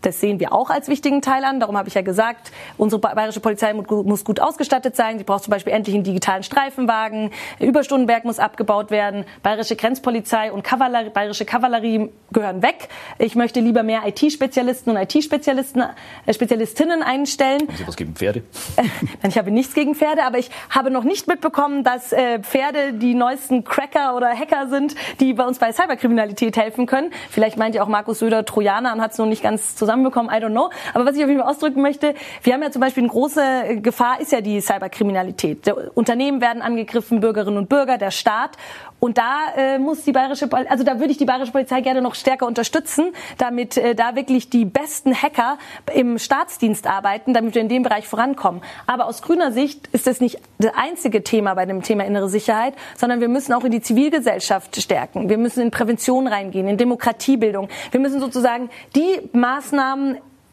Das 0.01 0.19
sehen 0.19 0.39
wir 0.39 0.53
auch 0.53 0.69
als 0.69 0.87
wichtigen 0.87 1.21
Teil 1.21 1.43
an. 1.43 1.59
Darum 1.59 1.77
habe 1.77 1.87
ich 1.87 1.93
ja 1.93 2.01
gesagt, 2.01 2.51
unsere 2.77 2.99
bayerische 2.99 3.39
Polizei 3.39 3.73
muss 3.73 4.25
gut 4.25 4.39
ausgestattet 4.39 4.95
sein. 4.95 5.17
Sie 5.17 5.23
braucht 5.23 5.43
zum 5.43 5.51
Beispiel 5.51 5.73
endlich 5.73 5.95
einen 5.95 6.03
digitalen 6.03 6.43
Streifenwagen. 6.43 7.31
Überstundenberg 7.59 8.25
muss 8.25 8.39
abgebaut 8.39 8.89
werden. 8.89 9.25
Bayerische 9.43 9.75
Grenzpolizei 9.75 10.51
und 10.51 10.63
Kavallerie, 10.63 11.09
bayerische 11.09 11.45
Kavallerie 11.45 12.09
gehören 12.31 12.61
weg. 12.63 12.89
Ich 13.19 13.35
möchte 13.35 13.59
lieber 13.59 13.83
mehr 13.83 14.01
IT-Spezialisten 14.07 14.89
und 14.89 14.97
IT-Spezialisten, 14.97 15.83
äh, 16.25 16.33
Spezialistinnen 16.33 17.03
einstellen. 17.03 17.61
Haben 17.67 17.77
Sie 17.77 17.87
was 17.87 17.95
gegen 17.95 18.15
Pferde? 18.15 18.43
ich 19.27 19.37
habe 19.37 19.51
nichts 19.51 19.75
gegen 19.75 19.93
Pferde, 19.93 20.23
aber 20.23 20.39
ich 20.39 20.49
habe 20.69 20.89
noch 20.89 21.03
nicht 21.03 21.27
mitbekommen, 21.27 21.83
dass 21.83 22.11
äh, 22.11 22.39
Pferde 22.39 22.93
die 22.93 23.13
neuesten 23.13 23.63
Cracker 23.63 24.15
oder 24.15 24.29
Hacker 24.29 24.67
sind, 24.67 24.95
die 25.19 25.33
bei 25.33 25.45
uns 25.45 25.59
bei 25.59 25.71
Cyberkriminalität 25.71 26.57
helfen 26.57 26.87
können. 26.87 27.11
Vielleicht 27.29 27.57
meint 27.57 27.75
ja 27.75 27.83
auch 27.83 27.87
Markus 27.87 28.19
Söder 28.19 28.45
Trojaner 28.45 28.93
und 28.93 29.01
hat 29.01 29.11
es 29.11 29.17
noch 29.17 29.25
nicht 29.25 29.43
ganz 29.43 29.75
zusammen 29.75 29.90
zusammenbekommen, 29.91 30.32
I 30.32 30.39
don't 30.39 30.51
know. 30.51 30.69
Aber 30.93 31.06
was 31.06 31.15
ich 31.15 31.23
auf 31.23 31.30
jeden 31.30 31.41
Fall 31.41 31.49
ausdrücken 31.49 31.82
möchte, 31.82 32.13
wir 32.43 32.54
haben 32.54 32.63
ja 32.63 32.71
zum 32.71 32.82
Beispiel 32.82 33.04
eine 33.04 33.12
große 33.12 33.82
Gefahr, 33.82 34.19
ist 34.19 34.32
ja 34.32 34.41
die 34.41 34.62
Cyberkriminalität. 34.62 35.65
Der 35.65 35.97
Unternehmen 35.97 36.41
werden 36.41 36.62
angegriffen, 36.62 37.19
Bürgerinnen 37.19 37.58
und 37.58 37.69
Bürger, 37.69 37.97
der 37.97 38.12
Staat. 38.12 38.58
Und 38.99 39.17
da 39.17 39.39
äh, 39.58 39.80
muss 39.80 40.04
die 40.04 40.12
bayerische, 40.12 40.47
also 40.51 40.84
da 40.84 40.99
würde 40.99 41.12
ich 41.12 41.17
die 41.17 41.25
bayerische 41.25 41.51
Polizei 41.51 41.82
gerne 41.82 42.04
noch 42.04 42.13
stärker 42.13 42.45
unterstützen, 42.45 43.13
damit 43.39 43.75
äh, 43.75 43.95
da 43.95 44.15
wirklich 44.15 44.51
die 44.51 44.63
besten 44.63 45.15
Hacker 45.15 45.58
im 45.95 46.19
Staatsdienst 46.19 46.86
arbeiten, 46.86 47.34
damit 47.34 47.56
wir 47.56 47.63
in 47.63 47.67
dem 47.67 47.82
Bereich 47.82 48.08
vorankommen. 48.08 48.62
Aber 48.86 49.08
aus 49.08 49.23
grüner 49.23 49.51
Sicht 49.51 49.88
ist 49.88 50.06
das 50.06 50.21
nicht 50.21 50.39
das 50.60 50.71
einzige 50.75 51.23
Thema 51.23 51.56
bei 51.56 51.65
dem 51.65 51.82
Thema 51.82 52.06
innere 52.06 52.30
Sicherheit, 52.30 52.75
sondern 52.95 53.21
wir 53.21 53.27
müssen 53.27 53.54
auch 53.54 53.63
in 53.63 53.71
die 53.71 53.82
Zivilgesellschaft 53.82 54.80
stärken. 54.80 55.30
Wir 55.30 55.39
müssen 55.39 55.62
in 55.62 55.71
Prävention 55.71 56.27
reingehen, 56.27 56.67
in 56.67 56.77
Demokratiebildung. 56.77 57.69
Wir 57.89 57.99
müssen 57.99 58.19
sozusagen 58.19 58.69
die 58.95 59.19
Maßnahmen 59.34 59.81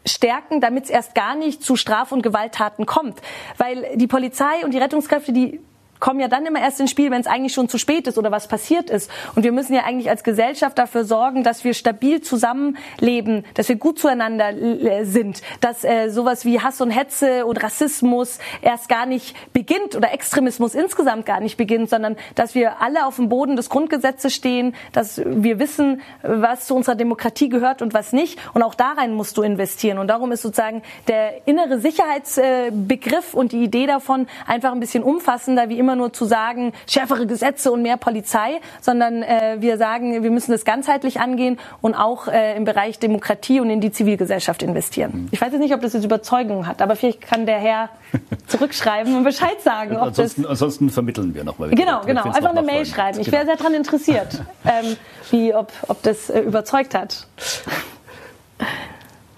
stärken, 0.05 0.61
damit 0.61 0.85
es 0.85 0.89
erst 0.89 1.15
gar 1.15 1.35
nicht 1.35 1.61
zu 1.61 1.75
Straf- 1.75 2.11
und 2.11 2.21
Gewalttaten 2.21 2.85
kommt. 2.85 3.19
Weil 3.57 3.95
die 3.95 4.07
Polizei 4.07 4.63
und 4.63 4.73
die 4.73 4.77
Rettungskräfte, 4.77 5.33
die 5.33 5.59
kommen 5.99 6.19
ja 6.19 6.27
dann 6.27 6.45
immer 6.45 6.61
erst 6.61 6.79
ins 6.79 6.91
Spiel, 6.91 7.11
wenn 7.11 7.21
es 7.21 7.27
eigentlich 7.27 7.53
schon 7.53 7.69
zu 7.69 7.77
spät 7.77 8.07
ist 8.07 8.17
oder 8.17 8.31
was 8.31 8.47
passiert 8.47 8.89
ist. 8.89 9.11
Und 9.35 9.43
wir 9.43 9.51
müssen 9.51 9.73
ja 9.73 9.83
eigentlich 9.83 10.09
als 10.09 10.23
Gesellschaft 10.23 10.77
dafür 10.77 11.03
sorgen, 11.03 11.43
dass 11.43 11.63
wir 11.63 11.73
stabil 11.73 12.21
zusammenleben, 12.21 13.45
dass 13.53 13.69
wir 13.69 13.75
gut 13.75 13.99
zueinander 13.99 14.49
äh, 14.49 15.03
sind, 15.05 15.41
dass 15.61 15.83
äh, 15.83 16.09
sowas 16.09 16.45
wie 16.45 16.61
Hass 16.61 16.81
und 16.81 16.91
Hetze 16.91 17.45
und 17.45 17.61
Rassismus 17.61 18.39
erst 18.61 18.89
gar 18.89 19.05
nicht 19.05 19.35
beginnt 19.53 19.95
oder 19.95 20.13
Extremismus 20.13 20.75
insgesamt 20.75 21.25
gar 21.25 21.39
nicht 21.39 21.57
beginnt, 21.57 21.89
sondern 21.89 22.15
dass 22.35 22.55
wir 22.55 22.81
alle 22.81 23.05
auf 23.05 23.17
dem 23.17 23.29
Boden 23.29 23.55
des 23.55 23.69
Grundgesetzes 23.69 24.33
stehen, 24.33 24.75
dass 24.93 25.21
wir 25.25 25.59
wissen, 25.59 26.01
was 26.23 26.65
zu 26.65 26.75
unserer 26.75 26.95
Demokratie 26.95 27.49
gehört 27.49 27.81
und 27.81 27.93
was 27.93 28.13
nicht. 28.13 28.39
Und 28.53 28.63
auch 28.63 28.75
darein 28.75 29.13
musst 29.13 29.37
du 29.37 29.41
investieren. 29.41 29.97
Und 29.97 30.07
darum 30.07 30.31
ist 30.31 30.41
sozusagen 30.41 30.81
der 31.07 31.47
innere 31.47 31.79
Sicherheitsbegriff 31.79 33.33
und 33.33 33.51
die 33.51 33.63
Idee 33.63 33.85
davon 33.85 34.27
einfach 34.47 34.71
ein 34.71 34.79
bisschen 34.79 35.03
umfassender, 35.03 35.69
wie 35.69 35.79
immer 35.79 35.88
immer 35.89 35.95
nur 35.95 36.13
zu 36.13 36.25
sagen, 36.25 36.73
schärfere 36.87 37.25
Gesetze 37.25 37.71
und 37.71 37.81
mehr 37.81 37.97
Polizei, 37.97 38.61
sondern 38.79 39.23
äh, 39.23 39.57
wir 39.59 39.77
sagen, 39.77 40.21
wir 40.21 40.29
müssen 40.29 40.51
das 40.51 40.65
ganzheitlich 40.65 41.19
angehen 41.19 41.57
und 41.81 41.95
auch 41.95 42.27
äh, 42.27 42.55
im 42.55 42.63
Bereich 42.63 42.99
Demokratie 42.99 43.59
und 43.59 43.71
in 43.71 43.81
die 43.81 43.91
Zivilgesellschaft 43.91 44.61
investieren. 44.61 45.11
Mhm. 45.13 45.27
Ich 45.31 45.41
weiß 45.41 45.51
jetzt 45.51 45.61
nicht, 45.61 45.73
ob 45.73 45.81
das 45.81 45.93
jetzt 45.93 46.03
Überzeugung 46.03 46.67
hat, 46.67 46.83
aber 46.83 46.95
vielleicht 46.95 47.21
kann 47.21 47.47
der 47.47 47.57
Herr 47.57 47.89
zurückschreiben 48.47 49.15
und 49.15 49.23
Bescheid 49.23 49.59
sagen. 49.63 49.97
Ansonsten, 49.97 50.45
ansonsten 50.45 50.89
vermitteln 50.91 51.33
wir 51.33 51.43
nochmal. 51.43 51.69
Genau, 51.71 52.01
genau. 52.05 52.23
Einfach 52.23 52.51
eine 52.51 52.61
Mail 52.61 52.85
schreiben. 52.85 53.19
Ich 53.19 53.25
genau. 53.25 53.37
wäre 53.37 53.45
sehr 53.47 53.55
daran 53.55 53.73
interessiert, 53.73 54.43
ähm, 54.65 54.95
wie, 55.31 55.55
ob, 55.55 55.71
ob 55.87 56.03
das 56.03 56.29
äh, 56.29 56.41
überzeugt 56.41 56.93
hat. 56.93 57.25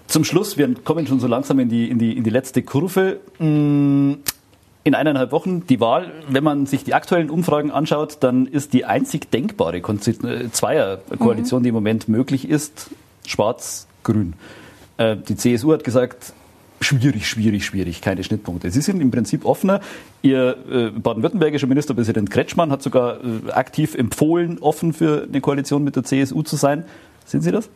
Zum 0.06 0.24
Schluss, 0.24 0.58
wir 0.58 0.74
kommen 0.74 1.06
schon 1.06 1.18
so 1.18 1.26
langsam 1.26 1.58
in 1.60 1.70
die, 1.70 1.88
in 1.88 1.98
die, 1.98 2.14
in 2.14 2.24
die 2.24 2.30
letzte 2.30 2.62
Kurve. 2.62 3.20
In 4.84 4.94
eineinhalb 4.96 5.30
Wochen 5.30 5.64
die 5.66 5.78
Wahl. 5.78 6.10
Wenn 6.28 6.42
man 6.42 6.66
sich 6.66 6.82
die 6.82 6.94
aktuellen 6.94 7.30
Umfragen 7.30 7.70
anschaut, 7.70 8.18
dann 8.20 8.46
ist 8.46 8.72
die 8.72 8.84
einzig 8.84 9.30
denkbare 9.30 9.76
äh, 9.76 10.50
Zweierkoalition, 10.50 11.60
mhm. 11.60 11.62
die 11.62 11.68
im 11.68 11.74
Moment 11.74 12.08
möglich 12.08 12.48
ist, 12.48 12.90
schwarz-grün. 13.24 14.34
Äh, 14.96 15.16
die 15.16 15.36
CSU 15.36 15.72
hat 15.72 15.84
gesagt, 15.84 16.32
schwierig, 16.80 17.28
schwierig, 17.28 17.64
schwierig, 17.64 18.00
keine 18.00 18.24
Schnittpunkte. 18.24 18.72
Sie 18.72 18.80
sind 18.80 19.00
im 19.00 19.12
Prinzip 19.12 19.44
offener. 19.44 19.80
Ihr 20.20 20.56
äh, 20.68 20.90
baden-württembergischer 20.90 21.68
Ministerpräsident 21.68 22.30
Kretschmann 22.30 22.72
hat 22.72 22.82
sogar 22.82 23.20
aktiv 23.52 23.94
empfohlen, 23.94 24.58
offen 24.58 24.92
für 24.92 25.28
eine 25.28 25.40
Koalition 25.40 25.84
mit 25.84 25.94
der 25.94 26.02
CSU 26.02 26.42
zu 26.42 26.56
sein. 26.56 26.84
Sind 27.24 27.42
Sie 27.42 27.52
das? 27.52 27.70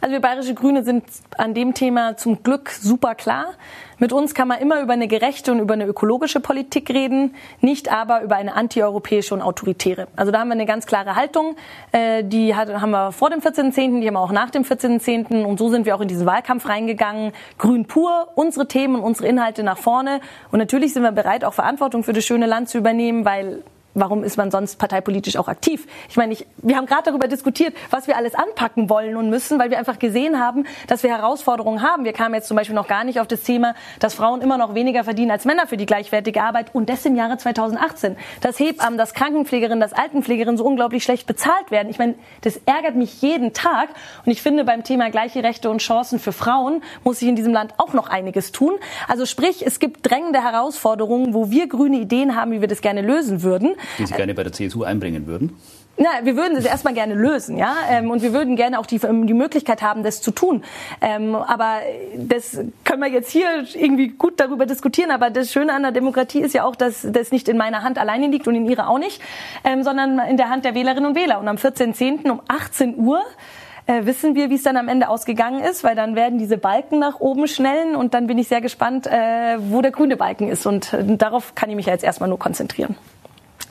Also 0.00 0.12
wir 0.12 0.20
bayerische 0.20 0.54
Grüne 0.54 0.84
sind 0.84 1.04
an 1.36 1.54
dem 1.54 1.74
Thema 1.74 2.16
zum 2.16 2.42
Glück 2.42 2.70
super 2.70 3.14
klar. 3.14 3.54
Mit 3.98 4.12
uns 4.12 4.32
kann 4.32 4.46
man 4.46 4.60
immer 4.60 4.80
über 4.80 4.92
eine 4.92 5.08
gerechte 5.08 5.50
und 5.50 5.58
über 5.58 5.74
eine 5.74 5.84
ökologische 5.84 6.38
Politik 6.38 6.88
reden, 6.90 7.34
nicht 7.60 7.90
aber 7.90 8.22
über 8.22 8.36
eine 8.36 8.54
antieuropäische 8.54 9.34
und 9.34 9.42
autoritäre. 9.42 10.06
Also 10.14 10.30
da 10.30 10.38
haben 10.38 10.48
wir 10.48 10.52
eine 10.52 10.66
ganz 10.66 10.86
klare 10.86 11.16
Haltung. 11.16 11.56
Äh, 11.90 12.22
die 12.22 12.54
haben 12.54 12.90
wir 12.90 13.10
vor 13.10 13.30
dem 13.30 13.40
14.10., 13.40 14.00
die 14.00 14.06
haben 14.06 14.14
wir 14.14 14.20
auch 14.20 14.30
nach 14.30 14.50
dem 14.50 14.62
14.10. 14.62 15.44
Und 15.44 15.58
so 15.58 15.68
sind 15.68 15.84
wir 15.84 15.96
auch 15.96 16.00
in 16.00 16.08
diesen 16.08 16.26
Wahlkampf 16.26 16.68
reingegangen. 16.68 17.32
Grün 17.58 17.86
pur, 17.86 18.28
unsere 18.36 18.68
Themen 18.68 18.96
und 18.96 19.02
unsere 19.02 19.26
Inhalte 19.26 19.64
nach 19.64 19.78
vorne. 19.78 20.20
Und 20.52 20.60
natürlich 20.60 20.92
sind 20.92 21.02
wir 21.02 21.12
bereit, 21.12 21.44
auch 21.44 21.54
Verantwortung 21.54 22.04
für 22.04 22.12
das 22.12 22.24
schöne 22.24 22.46
Land 22.46 22.68
zu 22.68 22.78
übernehmen, 22.78 23.24
weil 23.24 23.64
warum 24.00 24.24
ist 24.24 24.36
man 24.36 24.50
sonst 24.50 24.76
parteipolitisch 24.76 25.36
auch 25.36 25.48
aktiv? 25.48 25.86
Ich 26.08 26.16
meine, 26.16 26.32
ich, 26.32 26.46
wir 26.58 26.76
haben 26.76 26.86
gerade 26.86 27.04
darüber 27.04 27.28
diskutiert, 27.28 27.74
was 27.90 28.06
wir 28.06 28.16
alles 28.16 28.34
anpacken 28.34 28.88
wollen 28.90 29.16
und 29.16 29.30
müssen, 29.30 29.58
weil 29.58 29.70
wir 29.70 29.78
einfach 29.78 29.98
gesehen 29.98 30.38
haben, 30.38 30.64
dass 30.86 31.02
wir 31.02 31.10
Herausforderungen 31.10 31.82
haben. 31.82 32.04
Wir 32.04 32.12
kamen 32.12 32.34
jetzt 32.34 32.48
zum 32.48 32.56
Beispiel 32.56 32.74
noch 32.74 32.88
gar 32.88 33.04
nicht 33.04 33.20
auf 33.20 33.26
das 33.26 33.42
Thema, 33.42 33.74
dass 34.00 34.14
Frauen 34.14 34.40
immer 34.40 34.58
noch 34.58 34.74
weniger 34.74 35.04
verdienen 35.04 35.30
als 35.30 35.44
Männer 35.44 35.66
für 35.66 35.76
die 35.76 35.86
gleichwertige 35.86 36.42
Arbeit 36.42 36.74
und 36.74 36.88
das 36.88 37.04
im 37.04 37.16
Jahre 37.16 37.36
2018. 37.36 38.16
Dass 38.40 38.58
Hebammen, 38.58 38.98
dass 38.98 39.14
Krankenpflegerinnen, 39.14 39.80
dass 39.80 39.92
Altenpflegerinnen 39.92 40.56
so 40.56 40.64
unglaublich 40.64 41.04
schlecht 41.04 41.26
bezahlt 41.26 41.70
werden. 41.70 41.88
Ich 41.88 41.98
meine, 41.98 42.14
das 42.42 42.60
ärgert 42.66 42.96
mich 42.96 43.20
jeden 43.22 43.52
Tag 43.52 43.88
und 44.24 44.32
ich 44.32 44.42
finde, 44.42 44.64
beim 44.64 44.84
Thema 44.84 45.10
gleiche 45.10 45.42
Rechte 45.42 45.70
und 45.70 45.78
Chancen 45.78 46.18
für 46.18 46.32
Frauen 46.32 46.82
muss 47.04 47.20
sich 47.20 47.28
in 47.28 47.36
diesem 47.36 47.52
Land 47.52 47.74
auch 47.78 47.92
noch 47.92 48.08
einiges 48.08 48.52
tun. 48.52 48.74
Also 49.06 49.26
sprich, 49.26 49.66
es 49.66 49.78
gibt 49.78 50.08
drängende 50.08 50.42
Herausforderungen, 50.42 51.34
wo 51.34 51.50
wir 51.50 51.68
grüne 51.68 51.98
Ideen 51.98 52.36
haben, 52.36 52.52
wie 52.52 52.60
wir 52.60 52.68
das 52.68 52.80
gerne 52.80 53.02
lösen 53.02 53.42
würden 53.42 53.76
die 53.98 54.06
Sie 54.06 54.14
gerne 54.14 54.34
bei 54.34 54.42
der 54.42 54.52
CSU 54.52 54.82
einbringen 54.82 55.26
würden? 55.26 55.56
Na, 56.00 56.10
wir 56.22 56.36
würden 56.36 56.56
es 56.56 56.64
erstmal 56.64 56.94
gerne 56.94 57.14
lösen, 57.14 57.58
ja, 57.58 57.74
ähm, 57.90 58.12
und 58.12 58.22
wir 58.22 58.32
würden 58.32 58.54
gerne 58.54 58.78
auch 58.78 58.86
die, 58.86 59.00
die 59.00 59.34
Möglichkeit 59.34 59.82
haben, 59.82 60.04
das 60.04 60.22
zu 60.22 60.30
tun. 60.30 60.62
Ähm, 61.00 61.34
aber 61.34 61.78
das 62.16 62.60
können 62.84 63.02
wir 63.02 63.08
jetzt 63.08 63.32
hier 63.32 63.64
irgendwie 63.74 64.06
gut 64.08 64.38
darüber 64.38 64.64
diskutieren. 64.64 65.10
Aber 65.10 65.30
das 65.30 65.50
Schöne 65.50 65.72
an 65.72 65.82
der 65.82 65.90
Demokratie 65.90 66.40
ist 66.40 66.54
ja 66.54 66.62
auch, 66.62 66.76
dass 66.76 67.04
das 67.10 67.32
nicht 67.32 67.48
in 67.48 67.56
meiner 67.56 67.82
Hand 67.82 67.98
alleine 67.98 68.28
liegt 68.28 68.46
und 68.46 68.54
in 68.54 68.66
Ihrer 68.66 68.88
auch 68.88 69.00
nicht, 69.00 69.20
ähm, 69.64 69.82
sondern 69.82 70.20
in 70.20 70.36
der 70.36 70.50
Hand 70.50 70.64
der 70.64 70.76
Wählerinnen 70.76 71.06
und 71.06 71.16
Wähler. 71.16 71.40
Und 71.40 71.48
am 71.48 71.56
14.10. 71.56 72.30
um 72.30 72.42
18 72.46 72.96
Uhr 72.96 73.20
äh, 73.88 74.06
wissen 74.06 74.36
wir, 74.36 74.50
wie 74.50 74.54
es 74.54 74.62
dann 74.62 74.76
am 74.76 74.86
Ende 74.86 75.08
ausgegangen 75.08 75.64
ist, 75.64 75.82
weil 75.82 75.96
dann 75.96 76.14
werden 76.14 76.38
diese 76.38 76.58
Balken 76.58 77.00
nach 77.00 77.18
oben 77.18 77.48
schnellen 77.48 77.96
und 77.96 78.14
dann 78.14 78.28
bin 78.28 78.38
ich 78.38 78.46
sehr 78.46 78.60
gespannt, 78.60 79.08
äh, 79.08 79.56
wo 79.58 79.82
der 79.82 79.90
grüne 79.90 80.16
Balken 80.16 80.48
ist. 80.48 80.64
Und 80.64 80.92
äh, 80.92 81.16
darauf 81.16 81.56
kann 81.56 81.70
ich 81.70 81.76
mich 81.76 81.86
jetzt 81.86 82.04
erstmal 82.04 82.28
nur 82.28 82.38
konzentrieren. 82.38 82.94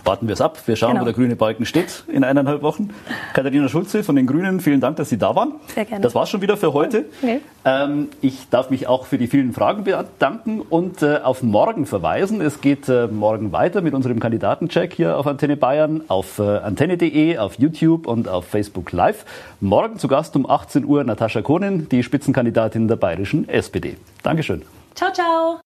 Warten 0.08 0.28
wir 0.28 0.34
es 0.34 0.41
ab. 0.41 0.58
Wir 0.65 0.76
schauen, 0.76 0.91
genau. 0.91 1.02
wo 1.02 1.06
der 1.06 1.13
grüne 1.13 1.36
Balken 1.36 1.65
steht 1.65 2.04
in 2.08 2.24
eineinhalb 2.24 2.62
Wochen. 2.62 2.89
Katharina 3.34 3.67
Schulze 3.67 4.04
von 4.04 4.15
den 4.15 4.26
Grünen, 4.26 4.60
vielen 4.60 4.82
Dank, 4.82 4.98
dass 4.98 5.10
Sie 5.10 5.17
da 5.17 5.36
waren. 5.36 5.54
Sehr 5.76 5.86
gerne. 5.86 6.02
Das 6.02 6.15
war's 6.15 6.30
schon 6.30 6.41
wieder 6.41 6.58
für 6.58 6.74
heute. 6.74 7.06
Okay. 7.22 7.41
Ähm, 7.65 8.10
ich 8.22 8.50
darf 8.50 8.70
mich 8.70 8.88
auch 8.88 9.06
für 9.06 9.17
die 9.17 9.28
vielen 9.28 9.54
Fragen 9.54 9.84
bedanken 9.84 10.62
und 10.62 11.04
äh, 11.04 11.17
auf 11.17 11.43
morgen 11.43 11.86
verweisen. 11.86 12.41
Es 12.41 12.62
geht 12.62 12.88
äh, 12.89 13.08
morgen 13.08 13.52
weiter 13.52 13.82
mit 13.82 13.93
unserem 13.93 14.20
Kandidatencheck 14.20 14.93
hier 14.93 15.17
auf 15.17 15.28
Antenne 15.28 15.58
Bayern, 15.58 16.02
auf 16.08 16.39
äh, 16.39 16.43
antenne.de, 16.43 17.38
auf 17.38 17.60
YouTube 17.60 18.08
und 18.08 18.30
auf 18.30 18.46
Facebook 18.46 18.91
Live. 18.91 19.26
Morgen 19.60 20.00
zu 20.00 20.08
Gast 20.08 20.36
um 20.36 20.50
18 20.50 20.86
Uhr 20.86 21.04
Natascha 21.04 21.41
Kohnen, 21.41 21.89
die 21.89 22.04
Spitzenkandidatin 22.04 22.88
der 22.88 22.96
bayerischen 22.96 23.50
SPD. 23.50 23.98
Dankeschön. 24.24 24.62
Ciao, 24.96 25.12
ciao. 25.12 25.56